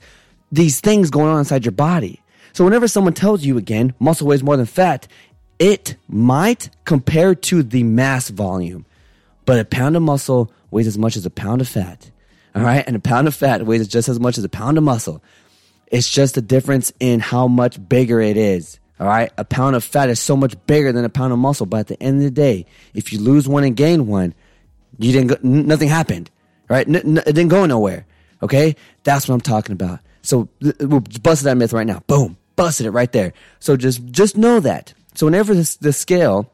these 0.51 0.79
things 0.79 1.09
going 1.09 1.27
on 1.27 1.39
inside 1.39 1.65
your 1.65 1.71
body. 1.71 2.21
So 2.53 2.63
whenever 2.63 2.87
someone 2.87 3.13
tells 3.13 3.43
you 3.43 3.57
again 3.57 3.95
muscle 3.99 4.27
weighs 4.27 4.43
more 4.43 4.57
than 4.57 4.67
fat, 4.67 5.07
it 5.57 5.95
might 6.07 6.69
compare 6.85 7.33
to 7.33 7.63
the 7.63 7.81
mass 7.81 8.29
volume, 8.29 8.85
but 9.45 9.59
a 9.59 9.65
pound 9.65 9.95
of 9.95 10.03
muscle 10.03 10.53
weighs 10.69 10.85
as 10.85 10.99
much 10.99 11.17
as 11.17 11.25
a 11.25 11.31
pound 11.31 11.61
of 11.61 11.67
fat. 11.67 12.11
All 12.53 12.61
right, 12.61 12.83
and 12.85 12.95
a 12.95 12.99
pound 12.99 13.27
of 13.27 13.33
fat 13.33 13.65
weighs 13.65 13.87
just 13.87 14.07
as 14.07 14.19
much 14.19 14.37
as 14.37 14.43
a 14.43 14.49
pound 14.49 14.77
of 14.77 14.83
muscle. 14.83 15.23
It's 15.87 16.11
just 16.11 16.37
a 16.37 16.41
difference 16.41 16.93
in 16.99 17.21
how 17.21 17.47
much 17.47 17.89
bigger 17.89 18.21
it 18.21 18.37
is. 18.37 18.79
All 18.99 19.07
right. 19.07 19.31
A 19.37 19.43
pound 19.45 19.75
of 19.75 19.83
fat 19.83 20.09
is 20.09 20.19
so 20.19 20.35
much 20.35 20.55
bigger 20.67 20.91
than 20.91 21.03
a 21.03 21.09
pound 21.09 21.33
of 21.33 21.39
muscle. 21.39 21.65
But 21.65 21.81
at 21.81 21.87
the 21.87 22.01
end 22.03 22.17
of 22.17 22.23
the 22.23 22.31
day, 22.31 22.65
if 22.93 23.11
you 23.11 23.19
lose 23.19 23.47
one 23.47 23.63
and 23.63 23.75
gain 23.75 24.07
one, 24.07 24.33
you 24.99 25.11
didn't 25.11 25.27
go, 25.27 25.37
nothing 25.41 25.89
happened. 25.89 26.29
Right. 26.69 26.87
N- 26.87 26.95
n- 26.95 27.17
it 27.17 27.33
didn't 27.33 27.49
go 27.49 27.65
nowhere. 27.65 28.05
Okay. 28.41 28.75
That's 29.03 29.27
what 29.27 29.33
I'm 29.35 29.41
talking 29.41 29.73
about. 29.73 29.99
So 30.21 30.47
we'll 30.61 31.01
bust 31.21 31.43
that 31.43 31.57
myth 31.57 31.73
right 31.73 31.87
now. 31.87 32.01
Boom. 32.07 32.37
Busted 32.55 32.85
it 32.85 32.91
right 32.91 33.11
there. 33.11 33.33
So 33.59 33.75
just, 33.75 34.05
just 34.05 34.37
know 34.37 34.59
that. 34.59 34.93
So 35.15 35.25
whenever 35.27 35.53
this, 35.53 35.75
the 35.75 35.91
scale, 35.91 36.51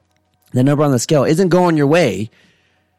the 0.54 0.64
number 0.64 0.84
on 0.84 0.92
the 0.92 1.00
scale 1.00 1.24
isn't 1.26 1.50
going 1.50 1.78
your 1.78 1.88
way, 1.88 2.30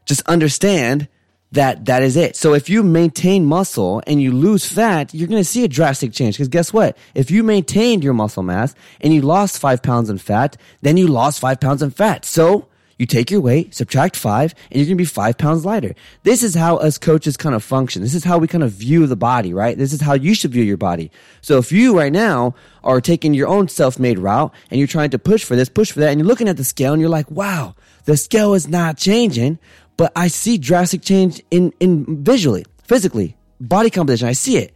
just 0.05 0.23
understand 0.29 1.09
that 1.53 1.87
that 1.87 2.03
is 2.03 2.17
it. 2.17 2.37
So 2.37 2.55
if 2.55 2.71
you 2.71 2.83
maintain 2.83 3.45
muscle 3.45 4.03
and 4.07 4.23
you 4.23 4.33
lose 4.33 4.65
fat, 4.65 5.13
you're 5.13 5.29
going 5.29 5.41
to 5.41 5.49
see 5.49 5.65
a 5.65 5.69
drastic 5.69 6.13
change. 6.13 6.37
Because 6.37 6.49
guess 6.49 6.73
what? 6.73 6.97
If 7.15 7.31
you 7.31 7.43
maintained 7.43 8.05
your 8.05 8.15
muscle 8.15 8.43
mass 8.43 8.75
and 9.01 9.13
you 9.13 9.23
lost 9.23 9.59
five 9.59 9.83
pounds 9.83 10.11
in 10.11 10.19
fat, 10.19 10.57
then 10.83 10.97
you 10.97 11.09
lost 11.09 11.41
five 11.41 11.61
pounds 11.61 11.83
in 11.83 11.91
fat. 11.91 12.25
So 12.25 12.69
you 12.99 13.07
take 13.07 13.31
your 13.31 13.41
weight, 13.41 13.75
subtract 13.75 14.15
five, 14.15 14.55
and 14.71 14.77
you're 14.79 14.85
going 14.85 14.99
to 14.99 15.03
be 15.03 15.07
five 15.07 15.39
pounds 15.39 15.65
lighter. 15.65 15.95
This 16.23 16.43
is 16.43 16.55
how 16.55 16.77
us 16.77 16.99
coaches 16.99 17.37
kind 17.39 17.55
of 17.55 17.65
function. 17.65 18.03
This 18.03 18.15
is 18.15 18.25
how 18.25 18.37
we 18.37 18.47
kind 18.47 18.63
of 18.63 18.73
view 18.73 19.07
the 19.07 19.17
body, 19.17 19.55
right? 19.55 19.77
This 19.77 19.95
is 19.95 20.03
how 20.03 20.13
you 20.13 20.35
should 20.35 20.53
view 20.53 20.63
your 20.63 20.77
body. 20.77 21.11
So 21.41 21.57
if 21.57 21.73
you 21.73 21.97
right 21.97 22.13
now 22.13 22.55
are 22.85 23.01
taking 23.01 23.33
your 23.33 23.49
own 23.49 23.69
self-made 23.69 24.19
route 24.19 24.53
and 24.71 24.79
you're 24.79 24.87
trying 24.87 25.11
to 25.11 25.19
push 25.19 25.45
for 25.45 25.57
this, 25.57 25.71
push 25.71 25.91
for 25.91 26.01
that, 26.01 26.11
and 26.11 26.21
you're 26.21 26.29
looking 26.29 26.49
at 26.49 26.59
the 26.59 26.65
scale 26.65 26.93
and 26.93 27.01
you're 27.01 27.09
like, 27.09 27.31
wow, 27.31 27.75
the 28.05 28.19
scale 28.19 28.53
is 28.53 28.69
not 28.69 28.99
changing 28.99 29.59
but 30.01 30.13
I 30.17 30.29
see 30.29 30.57
drastic 30.57 31.03
change 31.03 31.43
in, 31.51 31.75
in 31.79 32.25
visually, 32.25 32.65
physically, 32.85 33.37
body 33.61 33.91
composition. 33.91 34.29
I 34.29 34.33
see 34.33 34.57
it. 34.57 34.75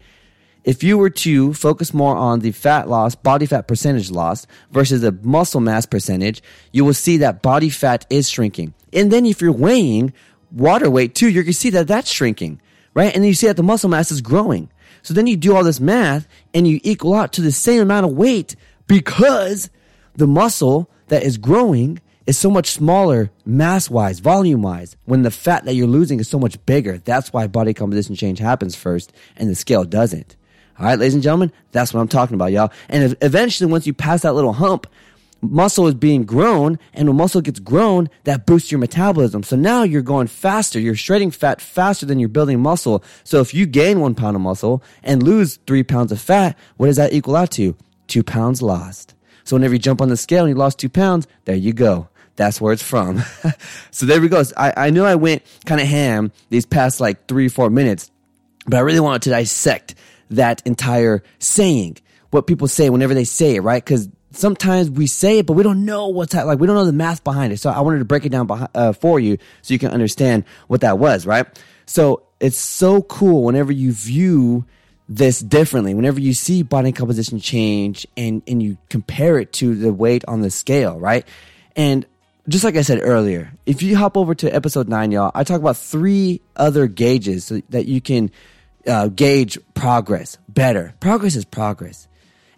If 0.64 0.82
you 0.82 0.98
were 0.98 1.08
to 1.08 1.54
focus 1.54 1.94
more 1.94 2.14
on 2.14 2.40
the 2.40 2.52
fat 2.52 2.90
loss, 2.90 3.14
body 3.14 3.46
fat 3.46 3.66
percentage 3.66 4.10
loss 4.10 4.46
versus 4.70 5.00
the 5.00 5.12
muscle 5.22 5.62
mass 5.62 5.86
percentage, 5.86 6.42
you 6.72 6.84
will 6.84 6.92
see 6.92 7.16
that 7.16 7.40
body 7.40 7.70
fat 7.70 8.04
is 8.10 8.28
shrinking. 8.28 8.74
And 8.92 9.10
then 9.10 9.24
if 9.24 9.40
you're 9.40 9.50
weighing 9.50 10.12
water 10.52 10.90
weight 10.90 11.14
too, 11.14 11.30
you're 11.30 11.42
going 11.42 11.54
to 11.54 11.58
see 11.58 11.70
that 11.70 11.88
that's 11.88 12.12
shrinking, 12.12 12.60
right? 12.92 13.16
And 13.16 13.24
you 13.24 13.32
see 13.32 13.46
that 13.46 13.56
the 13.56 13.62
muscle 13.62 13.88
mass 13.88 14.10
is 14.10 14.20
growing. 14.20 14.68
So 15.00 15.14
then 15.14 15.26
you 15.26 15.38
do 15.38 15.56
all 15.56 15.64
this 15.64 15.80
math 15.80 16.28
and 16.52 16.68
you 16.68 16.80
equal 16.82 17.14
out 17.14 17.32
to 17.32 17.40
the 17.40 17.50
same 17.50 17.80
amount 17.80 18.04
of 18.04 18.12
weight 18.12 18.56
because 18.86 19.70
the 20.16 20.26
muscle 20.26 20.90
that 21.08 21.22
is 21.22 21.38
growing 21.38 21.98
is 22.26 22.38
so 22.38 22.50
much 22.50 22.70
smaller 22.70 23.30
mass 23.44 23.90
wise, 23.90 24.20
volume 24.20 24.62
wise, 24.62 24.96
when 25.04 25.22
the 25.22 25.30
fat 25.30 25.64
that 25.64 25.74
you're 25.74 25.86
losing 25.86 26.20
is 26.20 26.28
so 26.28 26.38
much 26.38 26.64
bigger. 26.66 26.98
That's 26.98 27.32
why 27.32 27.46
body 27.46 27.74
composition 27.74 28.14
change 28.14 28.38
happens 28.38 28.74
first 28.74 29.12
and 29.36 29.50
the 29.50 29.54
scale 29.54 29.84
doesn't. 29.84 30.36
All 30.78 30.86
right, 30.86 30.98
ladies 30.98 31.14
and 31.14 31.22
gentlemen, 31.22 31.52
that's 31.70 31.94
what 31.94 32.00
I'm 32.00 32.08
talking 32.08 32.34
about, 32.34 32.50
y'all. 32.50 32.72
And 32.88 33.16
eventually, 33.20 33.70
once 33.70 33.86
you 33.86 33.94
pass 33.94 34.22
that 34.22 34.34
little 34.34 34.54
hump, 34.54 34.88
muscle 35.40 35.86
is 35.86 35.94
being 35.94 36.24
grown, 36.24 36.80
and 36.92 37.08
when 37.08 37.16
muscle 37.16 37.40
gets 37.40 37.60
grown, 37.60 38.10
that 38.24 38.44
boosts 38.44 38.72
your 38.72 38.80
metabolism. 38.80 39.44
So 39.44 39.54
now 39.54 39.84
you're 39.84 40.02
going 40.02 40.26
faster. 40.26 40.80
You're 40.80 40.96
shredding 40.96 41.30
fat 41.30 41.60
faster 41.60 42.06
than 42.06 42.18
you're 42.18 42.28
building 42.28 42.60
muscle. 42.60 43.04
So 43.22 43.40
if 43.40 43.54
you 43.54 43.66
gain 43.66 44.00
one 44.00 44.16
pound 44.16 44.34
of 44.34 44.42
muscle 44.42 44.82
and 45.04 45.22
lose 45.22 45.60
three 45.66 45.84
pounds 45.84 46.10
of 46.10 46.20
fat, 46.20 46.58
what 46.76 46.86
does 46.86 46.96
that 46.96 47.12
equal 47.12 47.36
out 47.36 47.52
to? 47.52 47.76
Two 48.08 48.24
pounds 48.24 48.60
lost. 48.60 49.14
So 49.44 49.54
whenever 49.56 49.74
you 49.74 49.78
jump 49.78 50.00
on 50.00 50.08
the 50.08 50.16
scale 50.16 50.44
and 50.44 50.50
you 50.50 50.56
lost 50.56 50.78
two 50.78 50.88
pounds, 50.88 51.28
there 51.44 51.54
you 51.54 51.72
go. 51.72 52.08
That's 52.36 52.60
where 52.60 52.72
it's 52.72 52.82
from. 52.82 53.22
so 53.90 54.06
there 54.06 54.20
we 54.20 54.28
go. 54.28 54.42
I, 54.56 54.72
I 54.76 54.90
know 54.90 55.04
I 55.04 55.14
went 55.14 55.42
kind 55.66 55.80
of 55.80 55.86
ham 55.86 56.32
these 56.50 56.66
past 56.66 57.00
like 57.00 57.26
three, 57.26 57.48
four 57.48 57.70
minutes, 57.70 58.10
but 58.66 58.76
I 58.76 58.80
really 58.80 59.00
wanted 59.00 59.22
to 59.22 59.30
dissect 59.30 59.94
that 60.30 60.62
entire 60.66 61.22
saying, 61.38 61.98
what 62.30 62.46
people 62.46 62.66
say 62.66 62.90
whenever 62.90 63.14
they 63.14 63.24
say 63.24 63.54
it, 63.54 63.60
right? 63.60 63.84
Because 63.84 64.08
sometimes 64.32 64.90
we 64.90 65.06
say 65.06 65.38
it, 65.38 65.46
but 65.46 65.52
we 65.52 65.62
don't 65.62 65.84
know 65.84 66.08
what's 66.08 66.34
like. 66.34 66.58
We 66.58 66.66
don't 66.66 66.76
know 66.76 66.84
the 66.84 66.92
math 66.92 67.22
behind 67.22 67.52
it. 67.52 67.58
So 67.58 67.70
I 67.70 67.80
wanted 67.80 68.00
to 68.00 68.04
break 68.04 68.26
it 68.26 68.30
down 68.30 68.46
behind, 68.46 68.70
uh, 68.74 68.92
for 68.92 69.20
you 69.20 69.38
so 69.62 69.72
you 69.72 69.78
can 69.78 69.90
understand 69.90 70.44
what 70.66 70.80
that 70.80 70.98
was, 70.98 71.26
right? 71.26 71.46
So 71.86 72.24
it's 72.40 72.58
so 72.58 73.02
cool 73.02 73.44
whenever 73.44 73.72
you 73.72 73.92
view 73.92 74.64
this 75.08 75.40
differently. 75.40 75.94
Whenever 75.94 76.20
you 76.20 76.34
see 76.34 76.62
body 76.62 76.92
composition 76.92 77.38
change 77.38 78.06
and, 78.16 78.42
and 78.46 78.62
you 78.62 78.78
compare 78.88 79.38
it 79.38 79.52
to 79.54 79.74
the 79.74 79.92
weight 79.92 80.24
on 80.26 80.40
the 80.40 80.50
scale, 80.50 80.98
right? 80.98 81.26
And 81.76 82.06
just 82.48 82.64
like 82.64 82.76
I 82.76 82.82
said 82.82 83.00
earlier, 83.02 83.52
if 83.64 83.82
you 83.82 83.96
hop 83.96 84.16
over 84.16 84.34
to 84.34 84.54
episode 84.54 84.88
nine, 84.88 85.10
y'all, 85.12 85.32
I 85.34 85.44
talk 85.44 85.60
about 85.60 85.76
three 85.76 86.40
other 86.56 86.86
gauges 86.86 87.46
so 87.46 87.60
that 87.70 87.86
you 87.86 88.00
can 88.00 88.30
uh, 88.86 89.08
gauge 89.08 89.58
progress 89.74 90.36
better. 90.48 90.94
Progress 91.00 91.36
is 91.36 91.44
progress. 91.44 92.06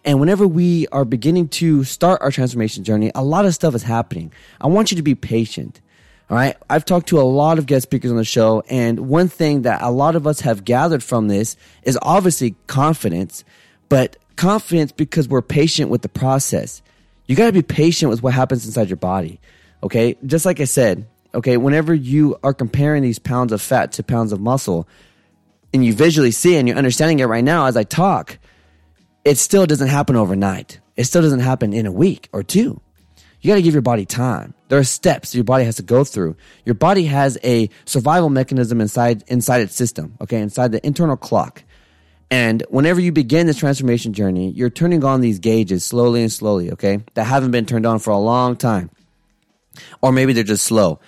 And 0.04 0.20
whenever 0.20 0.46
we 0.46 0.86
are 0.88 1.04
beginning 1.04 1.48
to 1.48 1.84
start 1.84 2.22
our 2.22 2.30
transformation 2.30 2.84
journey, 2.84 3.10
a 3.14 3.24
lot 3.24 3.44
of 3.44 3.54
stuff 3.54 3.74
is 3.74 3.82
happening. 3.82 4.32
I 4.60 4.68
want 4.68 4.90
you 4.90 4.96
to 4.96 5.02
be 5.02 5.14
patient. 5.14 5.80
All 6.30 6.36
right. 6.36 6.56
I've 6.68 6.84
talked 6.84 7.08
to 7.08 7.20
a 7.20 7.22
lot 7.22 7.58
of 7.58 7.66
guest 7.66 7.84
speakers 7.84 8.10
on 8.10 8.16
the 8.16 8.24
show. 8.24 8.62
And 8.68 9.08
one 9.08 9.28
thing 9.28 9.62
that 9.62 9.82
a 9.82 9.90
lot 9.90 10.16
of 10.16 10.26
us 10.26 10.40
have 10.40 10.64
gathered 10.64 11.02
from 11.02 11.28
this 11.28 11.56
is 11.82 11.98
obviously 12.02 12.56
confidence, 12.66 13.44
but 13.88 14.16
confidence 14.34 14.90
because 14.90 15.28
we're 15.28 15.42
patient 15.42 15.90
with 15.90 16.02
the 16.02 16.08
process. 16.08 16.82
You 17.26 17.36
got 17.36 17.46
to 17.46 17.52
be 17.52 17.62
patient 17.62 18.10
with 18.10 18.22
what 18.22 18.34
happens 18.34 18.66
inside 18.66 18.88
your 18.88 18.96
body. 18.96 19.40
Okay. 19.86 20.16
Just 20.26 20.44
like 20.44 20.58
I 20.58 20.64
said, 20.64 21.06
okay, 21.32 21.56
whenever 21.56 21.94
you 21.94 22.36
are 22.42 22.52
comparing 22.52 23.04
these 23.04 23.20
pounds 23.20 23.52
of 23.52 23.62
fat 23.62 23.92
to 23.92 24.02
pounds 24.02 24.32
of 24.32 24.40
muscle 24.40 24.88
and 25.72 25.84
you 25.84 25.92
visually 25.92 26.32
see 26.32 26.56
and 26.56 26.66
you're 26.66 26.76
understanding 26.76 27.20
it 27.20 27.26
right 27.26 27.44
now 27.44 27.66
as 27.66 27.76
I 27.76 27.84
talk, 27.84 28.40
it 29.24 29.38
still 29.38 29.64
doesn't 29.64 29.86
happen 29.86 30.16
overnight. 30.16 30.80
It 30.96 31.04
still 31.04 31.22
doesn't 31.22 31.38
happen 31.38 31.72
in 31.72 31.86
a 31.86 31.92
week 31.92 32.28
or 32.32 32.42
two. 32.42 32.80
You 33.40 33.52
got 33.52 33.54
to 33.54 33.62
give 33.62 33.74
your 33.74 33.82
body 33.82 34.04
time. 34.04 34.54
There 34.66 34.78
are 34.80 34.82
steps 34.82 35.36
your 35.36 35.44
body 35.44 35.62
has 35.62 35.76
to 35.76 35.84
go 35.84 36.02
through. 36.02 36.36
Your 36.64 36.74
body 36.74 37.04
has 37.04 37.38
a 37.44 37.70
survival 37.84 38.28
mechanism 38.28 38.80
inside 38.80 39.22
inside 39.28 39.60
its 39.60 39.76
system, 39.76 40.16
okay, 40.20 40.40
inside 40.40 40.72
the 40.72 40.84
internal 40.84 41.16
clock. 41.16 41.62
And 42.28 42.64
whenever 42.70 42.98
you 42.98 43.12
begin 43.12 43.46
this 43.46 43.58
transformation 43.58 44.14
journey, 44.14 44.50
you're 44.50 44.68
turning 44.68 45.04
on 45.04 45.20
these 45.20 45.38
gauges 45.38 45.84
slowly 45.84 46.22
and 46.22 46.32
slowly, 46.32 46.72
okay, 46.72 47.04
that 47.14 47.22
haven't 47.22 47.52
been 47.52 47.66
turned 47.66 47.86
on 47.86 48.00
for 48.00 48.10
a 48.10 48.18
long 48.18 48.56
time. 48.56 48.90
Or 50.00 50.12
maybe 50.12 50.32
they're 50.32 50.44
just 50.44 50.64
slow. 50.64 51.00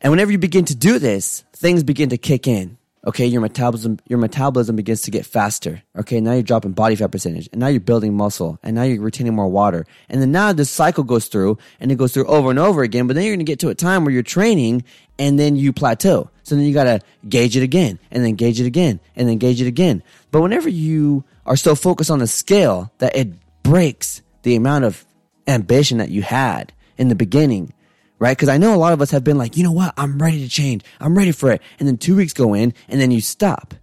And 0.00 0.10
whenever 0.10 0.32
you 0.32 0.38
begin 0.38 0.64
to 0.66 0.74
do 0.74 0.98
this, 0.98 1.44
things 1.52 1.82
begin 1.82 2.08
to 2.10 2.18
kick 2.18 2.46
in 2.46 2.78
okay, 3.06 3.26
your 3.26 3.40
metabolism 3.40 3.98
your 4.06 4.18
metabolism 4.18 4.76
begins 4.76 5.02
to 5.02 5.10
get 5.10 5.24
faster. 5.24 5.82
Okay, 5.96 6.20
now 6.20 6.32
you're 6.32 6.42
dropping 6.42 6.72
body 6.72 6.96
fat 6.96 7.10
percentage, 7.10 7.48
and 7.52 7.60
now 7.60 7.68
you're 7.68 7.80
building 7.80 8.16
muscle, 8.16 8.58
and 8.62 8.74
now 8.74 8.82
you're 8.82 9.00
retaining 9.00 9.34
more 9.34 9.48
water, 9.48 9.86
and 10.08 10.20
then 10.20 10.32
now 10.32 10.52
this 10.52 10.70
cycle 10.70 11.04
goes 11.04 11.26
through, 11.26 11.58
and 11.78 11.90
it 11.90 11.96
goes 11.96 12.12
through 12.12 12.26
over 12.26 12.50
and 12.50 12.58
over 12.58 12.82
again. 12.82 13.06
But 13.06 13.16
then 13.16 13.24
you're 13.24 13.36
to 13.36 13.44
get 13.44 13.60
to 13.60 13.68
a 13.68 13.74
time 13.74 14.04
where 14.04 14.12
you're 14.12 14.22
training, 14.22 14.84
and 15.18 15.38
then 15.38 15.56
you 15.56 15.72
plateau. 15.72 16.30
So 16.42 16.56
then 16.56 16.64
you 16.64 16.74
got 16.74 16.84
to 16.84 17.00
gauge 17.28 17.56
it 17.56 17.62
again, 17.62 17.98
and 18.10 18.24
then 18.24 18.34
gauge 18.34 18.60
it 18.60 18.66
again, 18.66 19.00
and 19.16 19.28
then 19.28 19.38
gauge 19.38 19.60
it 19.60 19.66
again. 19.66 20.02
But 20.30 20.42
whenever 20.42 20.68
you 20.68 21.24
are 21.46 21.56
so 21.56 21.74
focused 21.74 22.10
on 22.10 22.18
the 22.18 22.26
scale 22.26 22.92
that 22.98 23.16
it 23.16 23.28
breaks 23.62 24.22
the 24.42 24.56
amount 24.56 24.84
of 24.84 25.04
ambition 25.46 25.98
that 25.98 26.10
you 26.10 26.22
had 26.22 26.72
in 26.96 27.08
the 27.08 27.14
beginning 27.14 27.72
right? 28.20 28.36
Because 28.36 28.48
I 28.48 28.58
know 28.58 28.72
a 28.72 28.76
lot 28.76 28.92
of 28.92 29.00
us 29.00 29.10
have 29.10 29.24
been 29.24 29.38
like, 29.38 29.56
you 29.56 29.64
know 29.64 29.72
what? 29.72 29.92
I'm 29.96 30.22
ready 30.22 30.40
to 30.44 30.48
change. 30.48 30.84
I'm 31.00 31.18
ready 31.18 31.32
for 31.32 31.50
it. 31.50 31.60
And 31.80 31.88
then 31.88 31.96
two 31.96 32.14
weeks 32.14 32.32
go 32.32 32.54
in 32.54 32.72
and 32.88 33.00
then 33.00 33.10
you 33.10 33.20
stop. 33.20 33.74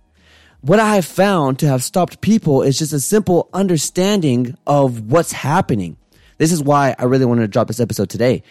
What 0.62 0.80
I 0.80 0.96
have 0.96 1.06
found 1.06 1.60
to 1.60 1.68
have 1.68 1.84
stopped 1.84 2.22
people 2.22 2.62
is 2.62 2.80
just 2.80 2.94
a 2.94 3.00
simple 3.00 3.50
understanding 3.52 4.56
of 4.66 5.12
what's 5.12 5.32
happening. 5.32 5.98
This 6.38 6.52
is 6.52 6.64
why 6.64 6.96
I 6.98 7.06
really 7.06 7.26
wanted 7.26 7.42
to 7.42 7.48
drop 7.48 7.68
this 7.68 7.80
episode 7.80 8.10
today. 8.10 8.44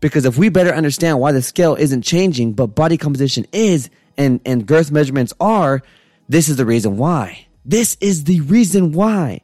Because 0.00 0.24
if 0.24 0.38
we 0.38 0.48
better 0.48 0.74
understand 0.74 1.20
why 1.20 1.32
the 1.32 1.42
scale 1.42 1.74
isn't 1.74 2.02
changing, 2.02 2.52
but 2.52 2.68
body 2.68 2.96
composition 2.96 3.46
is 3.52 3.90
and, 4.16 4.40
and 4.44 4.66
girth 4.66 4.90
measurements 4.90 5.32
are, 5.40 5.82
this 6.28 6.48
is 6.48 6.56
the 6.56 6.66
reason 6.66 6.96
why. 6.96 7.46
This 7.64 7.96
is 8.00 8.24
the 8.24 8.40
reason 8.42 8.92
why. 8.92 9.42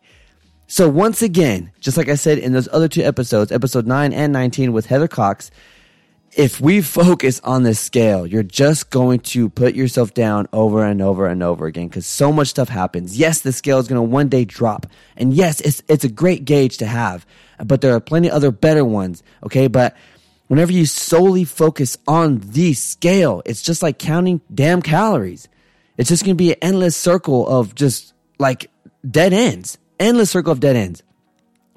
So 0.66 0.88
once 0.88 1.22
again, 1.22 1.70
just 1.80 1.96
like 1.96 2.08
I 2.08 2.16
said 2.16 2.38
in 2.38 2.52
those 2.52 2.68
other 2.72 2.88
two 2.88 3.02
episodes, 3.02 3.52
episode 3.52 3.86
9 3.86 4.12
and 4.12 4.32
19 4.32 4.72
with 4.72 4.86
Heather 4.86 5.08
Cox, 5.08 5.50
if 6.36 6.60
we 6.60 6.82
focus 6.82 7.40
on 7.42 7.62
this 7.62 7.80
scale, 7.80 8.26
you're 8.26 8.42
just 8.42 8.90
going 8.90 9.20
to 9.20 9.48
put 9.48 9.74
yourself 9.74 10.12
down 10.12 10.46
over 10.52 10.84
and 10.84 11.00
over 11.00 11.26
and 11.26 11.42
over 11.42 11.66
again 11.66 11.88
because 11.88 12.06
so 12.06 12.30
much 12.30 12.48
stuff 12.48 12.68
happens. 12.68 13.18
Yes, 13.18 13.40
the 13.40 13.52
scale 13.52 13.78
is 13.78 13.88
going 13.88 13.96
to 13.98 14.02
one 14.02 14.28
day 14.28 14.44
drop. 14.44 14.86
And 15.16 15.32
yes, 15.32 15.62
it's, 15.62 15.82
it's 15.88 16.04
a 16.04 16.10
great 16.10 16.44
gauge 16.44 16.76
to 16.76 16.86
have, 16.86 17.24
but 17.64 17.80
there 17.80 17.94
are 17.94 18.00
plenty 18.00 18.28
of 18.28 18.34
other 18.34 18.50
better 18.50 18.84
ones. 18.84 19.22
Okay. 19.44 19.66
But 19.66 19.96
whenever 20.48 20.72
you 20.72 20.84
solely 20.84 21.44
focus 21.44 21.96
on 22.06 22.40
the 22.40 22.74
scale, 22.74 23.40
it's 23.46 23.62
just 23.62 23.82
like 23.82 23.98
counting 23.98 24.42
damn 24.54 24.82
calories. 24.82 25.48
It's 25.96 26.10
just 26.10 26.22
going 26.22 26.36
to 26.36 26.42
be 26.42 26.52
an 26.52 26.58
endless 26.60 26.98
circle 26.98 27.48
of 27.48 27.74
just 27.74 28.12
like 28.38 28.70
dead 29.10 29.32
ends, 29.32 29.78
endless 29.98 30.30
circle 30.30 30.52
of 30.52 30.60
dead 30.60 30.76
ends. 30.76 31.02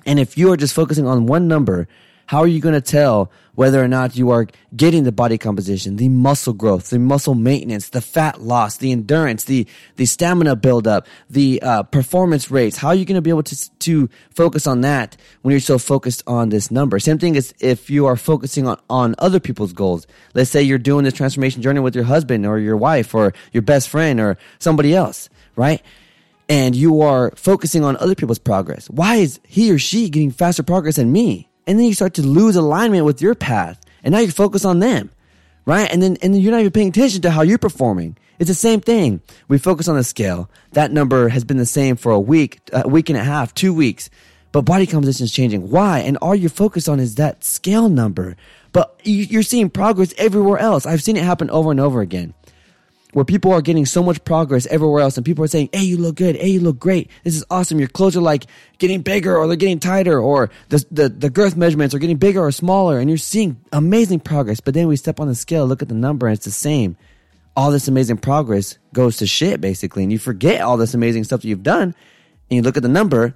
And 0.05 0.19
if 0.19 0.37
you 0.37 0.51
are 0.51 0.57
just 0.57 0.73
focusing 0.73 1.07
on 1.07 1.27
one 1.27 1.47
number, 1.47 1.87
how 2.29 2.41
are 2.41 2.47
you 2.47 2.59
going 2.59 2.75
to 2.75 2.81
tell 2.81 3.31
whether 3.55 3.83
or 3.83 3.87
not 3.87 4.15
you 4.15 4.29
are 4.29 4.45
getting 4.75 5.03
the 5.03 5.11
body 5.11 5.39
composition, 5.39 5.95
the 5.95 6.09
muscle 6.09 6.53
growth, 6.53 6.91
the 6.91 6.99
muscle 6.99 7.33
maintenance, 7.33 7.89
the 7.89 8.01
fat 8.01 8.39
loss, 8.39 8.77
the 8.77 8.91
endurance, 8.91 9.45
the, 9.45 9.65
the 9.95 10.05
stamina 10.05 10.55
buildup, 10.55 11.07
the 11.27 11.59
uh, 11.63 11.81
performance 11.81 12.51
rates? 12.51 12.77
How 12.77 12.89
are 12.89 12.95
you 12.95 13.03
going 13.03 13.15
to 13.15 13.21
be 13.23 13.31
able 13.31 13.41
to, 13.41 13.79
to 13.79 14.09
focus 14.29 14.67
on 14.67 14.81
that 14.81 15.17
when 15.41 15.53
you're 15.53 15.59
so 15.59 15.79
focused 15.79 16.21
on 16.27 16.49
this 16.49 16.69
number? 16.69 16.99
Same 16.99 17.17
thing 17.17 17.35
as 17.35 17.51
if 17.59 17.89
you 17.89 18.05
are 18.05 18.15
focusing 18.15 18.67
on, 18.67 18.79
on 18.91 19.15
other 19.17 19.39
people's 19.39 19.73
goals. 19.73 20.05
Let's 20.35 20.51
say 20.51 20.61
you're 20.61 20.77
doing 20.77 21.05
this 21.05 21.15
transformation 21.15 21.63
journey 21.63 21.79
with 21.79 21.95
your 21.95 22.03
husband 22.03 22.45
or 22.45 22.59
your 22.59 22.77
wife 22.77 23.15
or 23.15 23.33
your 23.53 23.63
best 23.63 23.89
friend 23.89 24.19
or 24.19 24.37
somebody 24.59 24.93
else, 24.93 25.29
right? 25.55 25.81
and 26.47 26.75
you 26.75 27.01
are 27.01 27.31
focusing 27.35 27.83
on 27.83 27.95
other 27.97 28.15
people's 28.15 28.39
progress. 28.39 28.87
Why 28.89 29.15
is 29.15 29.39
he 29.47 29.71
or 29.71 29.77
she 29.77 30.09
getting 30.09 30.31
faster 30.31 30.63
progress 30.63 30.95
than 30.95 31.11
me? 31.11 31.48
And 31.69 31.79
then 31.79 31.85
you 31.85 31.93
start 31.93 32.15
to 32.15 32.21
lose 32.21 32.57
alignment 32.57 33.05
with 33.05 33.21
your 33.21 33.35
path. 33.35 33.79
And 34.03 34.11
now 34.11 34.19
you 34.19 34.31
focus 34.31 34.65
on 34.65 34.79
them 34.79 35.11
right? 35.69 35.91
And 35.91 36.01
then 36.01 36.17
and 36.21 36.33
then 36.33 36.41
you're 36.41 36.51
not 36.51 36.61
even 36.61 36.71
paying 36.71 36.89
attention 36.89 37.21
to 37.21 37.31
how 37.31 37.43
you're 37.43 37.59
performing. 37.59 38.17
It's 38.39 38.47
the 38.47 38.55
same 38.55 38.81
thing. 38.81 39.21
We 39.47 39.59
focus 39.59 39.87
on 39.87 39.95
the 39.95 40.03
scale. 40.03 40.49
That 40.71 40.91
number 40.91 41.29
has 41.29 41.43
been 41.43 41.57
the 41.57 41.65
same 41.65 41.95
for 41.95 42.11
a 42.11 42.19
week 42.19 42.59
a 42.73 42.87
week 42.87 43.09
and 43.09 43.17
a 43.17 43.23
half 43.23 43.53
two 43.53 43.73
weeks. 43.73 44.09
But 44.51 44.63
body 44.63 44.87
composition 44.87 45.25
is 45.25 45.31
changing. 45.31 45.69
Why? 45.69 45.99
And 45.99 46.17
all 46.17 46.33
you're 46.33 46.49
focused 46.49 46.89
on 46.89 46.99
is 46.99 47.15
that 47.15 47.43
scale 47.43 47.87
number. 47.87 48.35
But 48.71 48.99
you're 49.03 49.43
seeing 49.43 49.69
progress 49.69 50.13
everywhere 50.17 50.57
else. 50.57 50.87
I've 50.87 51.03
seen 51.03 51.17
it 51.17 51.23
happen 51.23 51.51
over 51.51 51.69
and 51.69 51.79
over 51.79 52.01
again 52.01 52.33
where 53.13 53.25
people 53.25 53.51
are 53.51 53.61
getting 53.61 53.85
so 53.85 54.03
much 54.03 54.23
progress 54.23 54.67
everywhere 54.67 55.01
else 55.01 55.17
and 55.17 55.25
people 55.25 55.43
are 55.43 55.47
saying, 55.47 55.69
Hey, 55.73 55.83
you 55.83 55.97
look 55.97 56.15
good. 56.15 56.35
Hey, 56.35 56.49
you 56.49 56.59
look 56.59 56.79
great. 56.79 57.09
This 57.23 57.35
is 57.35 57.43
awesome. 57.49 57.79
Your 57.79 57.87
clothes 57.87 58.15
are 58.15 58.21
like 58.21 58.45
getting 58.77 59.01
bigger 59.01 59.35
or 59.35 59.47
they're 59.47 59.55
getting 59.55 59.79
tighter 59.79 60.19
or 60.19 60.49
the, 60.69 60.85
the, 60.91 61.09
the 61.09 61.29
girth 61.29 61.55
measurements 61.55 61.95
are 61.95 61.99
getting 61.99 62.17
bigger 62.17 62.41
or 62.43 62.51
smaller 62.51 62.99
and 62.99 63.09
you're 63.09 63.17
seeing 63.17 63.59
amazing 63.71 64.19
progress. 64.19 64.59
But 64.59 64.73
then 64.75 64.87
we 64.87 64.95
step 64.95 65.19
on 65.19 65.27
the 65.27 65.35
scale, 65.35 65.65
look 65.65 65.81
at 65.81 65.87
the 65.87 65.95
number 65.95 66.27
and 66.27 66.35
it's 66.35 66.45
the 66.45 66.51
same. 66.51 66.97
All 67.55 67.71
this 67.71 67.87
amazing 67.87 68.17
progress 68.17 68.77
goes 68.93 69.17
to 69.17 69.27
shit 69.27 69.59
basically. 69.59 70.03
And 70.03 70.11
you 70.11 70.19
forget 70.19 70.61
all 70.61 70.77
this 70.77 70.93
amazing 70.93 71.23
stuff 71.23 71.41
that 71.41 71.47
you've 71.47 71.63
done 71.63 71.95
and 72.49 72.55
you 72.55 72.61
look 72.61 72.77
at 72.77 72.83
the 72.83 72.89
number 72.89 73.35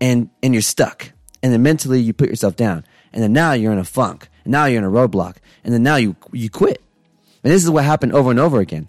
and, 0.00 0.30
and 0.42 0.52
you're 0.52 0.62
stuck. 0.62 1.12
And 1.44 1.52
then 1.52 1.62
mentally 1.62 2.00
you 2.00 2.12
put 2.12 2.28
yourself 2.28 2.56
down. 2.56 2.84
And 3.12 3.22
then 3.22 3.32
now 3.32 3.52
you're 3.52 3.72
in 3.72 3.78
a 3.78 3.84
funk. 3.84 4.28
And 4.44 4.52
now 4.52 4.64
you're 4.64 4.78
in 4.78 4.84
a 4.84 4.90
roadblock. 4.90 5.36
And 5.64 5.72
then 5.72 5.82
now 5.82 5.96
you, 5.96 6.16
you 6.32 6.50
quit. 6.50 6.82
And 7.44 7.52
this 7.52 7.62
is 7.62 7.70
what 7.70 7.84
happened 7.84 8.12
over 8.14 8.30
and 8.30 8.40
over 8.40 8.60
again. 8.60 8.88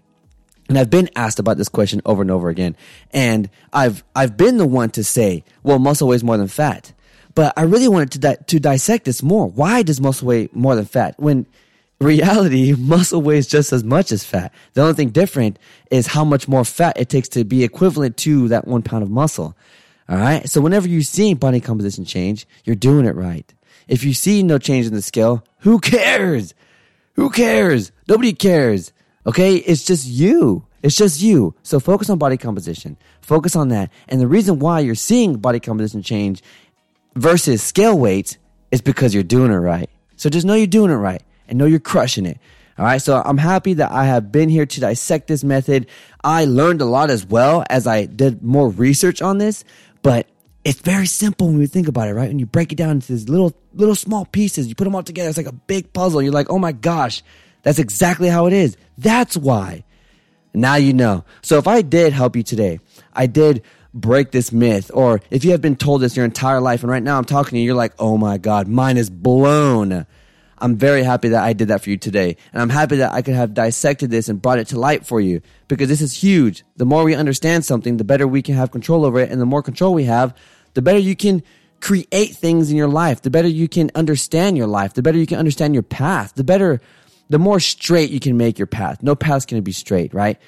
And 0.70 0.78
I've 0.78 0.90
been 0.90 1.10
asked 1.16 1.40
about 1.40 1.58
this 1.58 1.70
question 1.70 2.02
over 2.06 2.22
and 2.22 2.32
over 2.32 2.50
again. 2.50 2.76
And 3.12 3.50
I've, 3.72 4.04
I've 4.16 4.38
been 4.38 4.58
the 4.58 4.66
one 4.66 4.90
to 4.92 5.04
say, 5.04 5.44
well, 5.62 5.80
muscle 5.80 6.08
weighs 6.08 6.24
more 6.24 6.38
than 6.38 6.48
fat. 6.48 6.94
But 7.36 7.54
I 7.58 7.64
really 7.64 7.88
wanted 7.88 8.12
to, 8.12 8.20
di- 8.20 8.38
to 8.48 8.60
dissect 8.60 9.06
this 9.06 9.24
more. 9.24 9.48
Why 9.48 9.84
does 9.84 10.00
muscle 10.00 10.28
weigh 10.28 10.50
more 10.54 10.76
than 10.76 10.86
fat? 10.86 11.16
When 11.18 11.46
reality, 12.00 12.74
muscle 12.78 13.22
weighs 13.22 13.48
just 13.48 13.74
as 13.74 13.84
much 13.84 14.12
as 14.12 14.24
fat. 14.24 14.54
The 14.74 14.82
only 14.82 14.94
thing 14.94 15.10
different 15.10 15.60
is 15.92 16.08
how 16.08 16.24
much 16.24 16.48
more 16.48 16.64
fat 16.64 17.00
it 17.00 17.10
takes 17.10 17.30
to 17.30 17.44
be 17.44 17.64
equivalent 17.64 18.18
to 18.18 18.48
that 18.50 18.68
one 18.68 18.84
pound 18.84 19.04
of 19.04 19.10
muscle. 19.10 19.58
All 20.08 20.18
right. 20.18 20.48
So 20.50 20.62
whenever 20.62 20.88
you 20.88 21.02
see 21.02 21.34
body 21.34 21.60
composition 21.60 22.06
change, 22.06 22.46
you're 22.66 22.76
doing 22.76 23.06
it 23.06 23.16
right. 23.16 23.52
If 23.88 24.04
you 24.04 24.14
see 24.14 24.44
no 24.44 24.58
change 24.58 24.86
in 24.86 24.94
the 24.94 25.02
scale, 25.02 25.44
who 25.60 25.80
cares? 25.80 26.54
Who 27.16 27.30
cares? 27.30 27.92
Nobody 28.08 28.34
cares. 28.34 28.92
Okay. 29.26 29.56
It's 29.56 29.84
just 29.84 30.06
you. 30.06 30.66
It's 30.82 30.98
just 30.98 31.22
you. 31.22 31.56
So 31.64 31.80
focus 31.80 32.10
on 32.10 32.18
body 32.18 32.38
composition. 32.38 32.98
Focus 33.22 33.56
on 33.56 33.70
that. 33.70 33.90
And 34.10 34.20
the 34.20 34.28
reason 34.28 34.60
why 34.60 34.82
you're 34.82 34.96
seeing 34.96 35.38
body 35.38 35.60
composition 35.60 36.02
change 36.02 36.44
versus 37.16 37.64
scale 37.64 37.98
weights 37.98 38.38
is 38.72 38.82
because 38.82 39.14
you're 39.14 39.24
doing 39.24 39.52
it 39.52 39.56
right. 39.56 39.90
So 40.18 40.30
just 40.30 40.46
know 40.46 40.56
you're 40.56 40.68
doing 40.68 40.92
it 40.92 40.96
right 40.96 41.24
and 41.48 41.58
know 41.58 41.66
you're 41.66 41.80
crushing 41.80 42.26
it. 42.26 42.38
All 42.78 42.86
right. 42.86 43.02
So 43.02 43.22
I'm 43.24 43.38
happy 43.38 43.76
that 43.76 43.92
I 43.92 44.06
have 44.06 44.32
been 44.32 44.50
here 44.50 44.66
to 44.66 44.80
dissect 44.80 45.28
this 45.28 45.44
method. 45.44 45.88
I 46.24 46.46
learned 46.46 46.82
a 46.82 46.86
lot 46.86 47.10
as 47.10 47.26
well 47.26 47.64
as 47.70 47.88
I 47.88 48.06
did 48.06 48.44
more 48.44 48.70
research 48.70 49.22
on 49.22 49.38
this, 49.38 49.64
but 50.02 50.28
it's 50.66 50.80
very 50.80 51.06
simple 51.06 51.48
when 51.48 51.60
you 51.60 51.68
think 51.68 51.88
about 51.88 52.08
it, 52.08 52.14
right? 52.14 52.30
When 52.30 52.40
you 52.40 52.46
break 52.46 52.72
it 52.72 52.76
down 52.76 52.92
into 52.92 53.12
these 53.12 53.30
little, 53.30 53.54
little 53.74 53.96
small 53.96 54.26
pieces, 54.26 54.68
you 54.68 54.76
put 54.76 54.86
them 54.86 54.96
all 54.96 55.04
together. 55.04 55.30
It's 55.30 55.38
like 55.38 55.46
a 55.46 55.52
big 55.52 55.94
puzzle. 55.94 56.22
You're 56.22 56.32
like, 56.32 56.50
oh 56.50 56.60
my 56.60 56.72
gosh, 56.72 57.22
that's 57.64 57.80
exactly 57.80 58.30
how 58.30 58.46
it 58.46 58.54
is. 58.54 58.78
That's 58.98 59.36
why. 59.36 59.84
Now 60.54 60.76
you 60.76 60.94
know. 60.94 61.26
So 61.42 61.58
if 61.58 61.68
I 61.68 61.82
did 61.82 62.14
help 62.14 62.36
you 62.36 62.44
today, 62.44 62.80
I 63.14 63.26
did 63.26 63.64
break 63.94 64.32
this 64.32 64.52
myth, 64.52 64.92
or 64.94 65.22
if 65.30 65.46
you 65.46 65.52
have 65.52 65.62
been 65.62 65.76
told 65.76 66.02
this 66.02 66.16
your 66.16 66.26
entire 66.26 66.60
life, 66.60 66.82
and 66.82 66.92
right 66.92 67.04
now 67.04 67.18
I'm 67.18 67.26
talking 67.26 67.52
to 67.52 67.60
you, 67.60 67.66
you're 67.66 67.76
like, 67.76 67.94
oh 68.00 68.18
my 68.18 68.38
God, 68.38 68.68
mine 68.68 68.98
is 68.98 69.10
blown. 69.10 70.06
I'm 70.58 70.78
very 70.78 71.04
happy 71.04 71.30
that 71.30 71.44
I 71.44 71.54
did 71.54 71.68
that 71.68 71.82
for 71.82 71.90
you 71.90 71.98
today. 71.98 72.38
And 72.54 72.62
I'm 72.62 72.70
happy 72.70 72.98
that 72.98 73.12
I 73.12 73.22
could 73.22 73.34
have 73.34 73.54
dissected 73.54 74.10
this 74.10 74.30
and 74.30 74.42
brought 74.42 74.60
it 74.60 74.68
to 74.68 74.80
light 74.80 75.06
for 75.06 75.20
you 75.20 75.42
because 75.68 75.90
this 75.90 76.00
is 76.00 76.14
huge. 76.14 76.64
The 76.78 76.86
more 76.86 77.04
we 77.04 77.16
understand 77.16 77.66
something, 77.66 77.98
the 77.98 78.06
better 78.06 78.26
we 78.28 78.42
can 78.42 78.56
have 78.56 78.72
control 78.72 79.04
over 79.04 79.20
it. 79.20 79.30
And 79.30 79.42
the 79.42 79.46
more 79.46 79.62
control 79.62 79.94
we 79.94 80.06
have, 80.06 80.34
the 80.74 80.82
better 80.82 81.00
you 81.00 81.18
can 81.18 81.44
create 81.82 82.36
things 82.38 82.72
in 82.72 82.78
your 82.78 82.88
life, 82.88 83.22
the 83.22 83.30
better 83.30 83.48
you 83.48 83.68
can 83.68 83.92
understand 83.94 84.56
your 84.56 84.68
life, 84.68 84.94
the 84.94 85.02
better 85.02 85.18
you 85.18 85.28
can 85.28 85.38
understand 85.38 85.74
your 85.74 85.84
path, 85.84 86.34
the 86.36 86.46
better, 86.46 86.80
the 87.30 87.40
more 87.40 87.60
straight 87.60 88.10
you 88.10 88.20
can 88.20 88.38
make 88.38 88.58
your 88.58 88.68
path. 88.68 89.02
No 89.02 89.16
path's 89.16 89.46
going 89.46 89.62
to 89.62 89.64
be 89.64 89.72
straight, 89.72 90.14
right? 90.14 90.40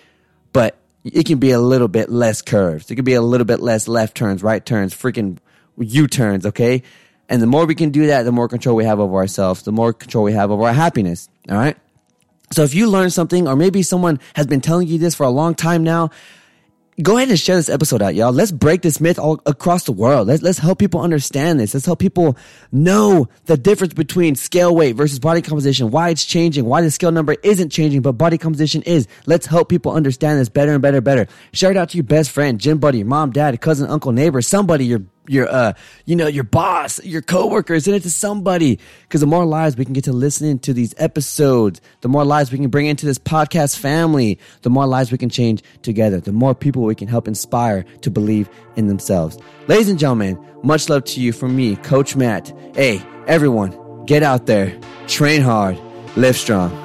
But 0.53 0.77
it 1.03 1.25
can 1.25 1.37
be 1.37 1.51
a 1.51 1.59
little 1.59 1.87
bit 1.87 2.09
less 2.09 2.41
curves. 2.41 2.89
It 2.89 2.95
can 2.95 3.05
be 3.05 3.13
a 3.13 3.21
little 3.21 3.45
bit 3.45 3.59
less 3.59 3.87
left 3.87 4.15
turns, 4.15 4.43
right 4.43 4.65
turns, 4.65 4.93
freaking 4.93 5.37
U 5.77 6.07
turns, 6.07 6.45
okay? 6.45 6.83
And 7.29 7.41
the 7.41 7.47
more 7.47 7.65
we 7.65 7.75
can 7.75 7.89
do 7.89 8.07
that, 8.07 8.23
the 8.23 8.31
more 8.31 8.47
control 8.47 8.75
we 8.75 8.85
have 8.85 8.99
over 8.99 9.15
ourselves, 9.15 9.63
the 9.63 9.71
more 9.71 9.93
control 9.93 10.23
we 10.23 10.33
have 10.33 10.51
over 10.51 10.63
our 10.63 10.73
happiness. 10.73 11.29
All 11.49 11.57
right. 11.57 11.77
So 12.51 12.63
if 12.63 12.75
you 12.75 12.87
learn 12.87 13.09
something, 13.09 13.47
or 13.47 13.55
maybe 13.55 13.81
someone 13.81 14.19
has 14.35 14.45
been 14.45 14.61
telling 14.61 14.87
you 14.87 14.97
this 14.99 15.15
for 15.15 15.23
a 15.23 15.29
long 15.29 15.55
time 15.55 15.83
now, 15.83 16.11
go 17.01 17.17
ahead 17.17 17.29
and 17.29 17.39
share 17.39 17.57
this 17.57 17.69
episode 17.69 18.01
out, 18.01 18.15
y'all. 18.15 18.31
Let's 18.31 18.51
break 18.51 18.81
this 18.81 19.01
myth 19.01 19.19
all 19.19 19.41
across 19.45 19.83
the 19.83 19.91
world. 19.91 20.27
Let's, 20.27 20.41
let's 20.41 20.59
help 20.59 20.79
people 20.79 21.01
understand 21.01 21.59
this. 21.59 21.73
Let's 21.73 21.85
help 21.85 21.99
people 21.99 22.37
know 22.71 23.27
the 23.45 23.57
difference 23.57 23.93
between 23.93 24.35
scale 24.35 24.73
weight 24.73 24.95
versus 24.95 25.19
body 25.19 25.41
composition, 25.41 25.91
why 25.91 26.09
it's 26.09 26.25
changing, 26.25 26.65
why 26.65 26.81
the 26.81 26.91
scale 26.91 27.11
number 27.11 27.35
isn't 27.43 27.69
changing, 27.69 28.01
but 28.01 28.13
body 28.13 28.37
composition 28.37 28.81
is. 28.83 29.07
Let's 29.25 29.45
help 29.45 29.69
people 29.69 29.91
understand 29.91 30.39
this 30.39 30.49
better 30.49 30.73
and 30.73 30.81
better, 30.81 30.97
and 30.97 31.05
better. 31.05 31.27
Share 31.51 31.71
it 31.71 31.77
out 31.77 31.89
to 31.89 31.97
your 31.97 32.05
best 32.05 32.31
friend, 32.31 32.59
gym 32.59 32.77
buddy, 32.77 33.03
mom, 33.03 33.31
dad, 33.31 33.59
cousin, 33.59 33.89
uncle, 33.89 34.11
neighbor, 34.11 34.41
somebody, 34.41 34.85
your 34.85 35.01
your 35.27 35.47
uh 35.49 35.73
you 36.05 36.15
know 36.15 36.27
your 36.27 36.43
boss 36.43 37.03
your 37.03 37.21
coworkers 37.21 37.85
send 37.85 37.95
it 37.95 38.03
to 38.03 38.11
somebody. 38.11 38.79
Because 39.03 39.21
the 39.21 39.27
more 39.27 39.45
lives 39.45 39.77
we 39.77 39.85
can 39.85 39.93
get 39.93 40.05
to 40.05 40.13
listen 40.13 40.59
to 40.59 40.73
these 40.73 40.93
episodes 40.97 41.81
the 42.01 42.09
more 42.09 42.25
lives 42.25 42.51
we 42.51 42.57
can 42.57 42.69
bring 42.69 42.85
into 42.85 43.05
this 43.05 43.19
podcast 43.19 43.77
family 43.77 44.39
the 44.61 44.69
more 44.69 44.85
lives 44.85 45.11
we 45.11 45.17
can 45.17 45.29
change 45.29 45.63
together 45.81 46.19
the 46.19 46.31
more 46.31 46.53
people 46.53 46.83
we 46.83 46.95
can 46.95 47.07
help 47.07 47.27
inspire 47.27 47.83
to 48.01 48.11
believe 48.11 48.49
in 48.75 48.87
themselves. 48.87 49.37
Ladies 49.67 49.89
and 49.89 49.99
gentlemen 49.99 50.39
much 50.63 50.89
love 50.89 51.03
to 51.05 51.21
you 51.21 51.31
from 51.31 51.55
me 51.55 51.75
coach 51.77 52.15
matt. 52.15 52.53
Hey 52.75 53.01
everyone 53.27 54.05
get 54.05 54.23
out 54.23 54.45
there. 54.45 54.77
Train 55.07 55.41
hard. 55.41 55.79
Live 56.15 56.37
strong 56.37 56.84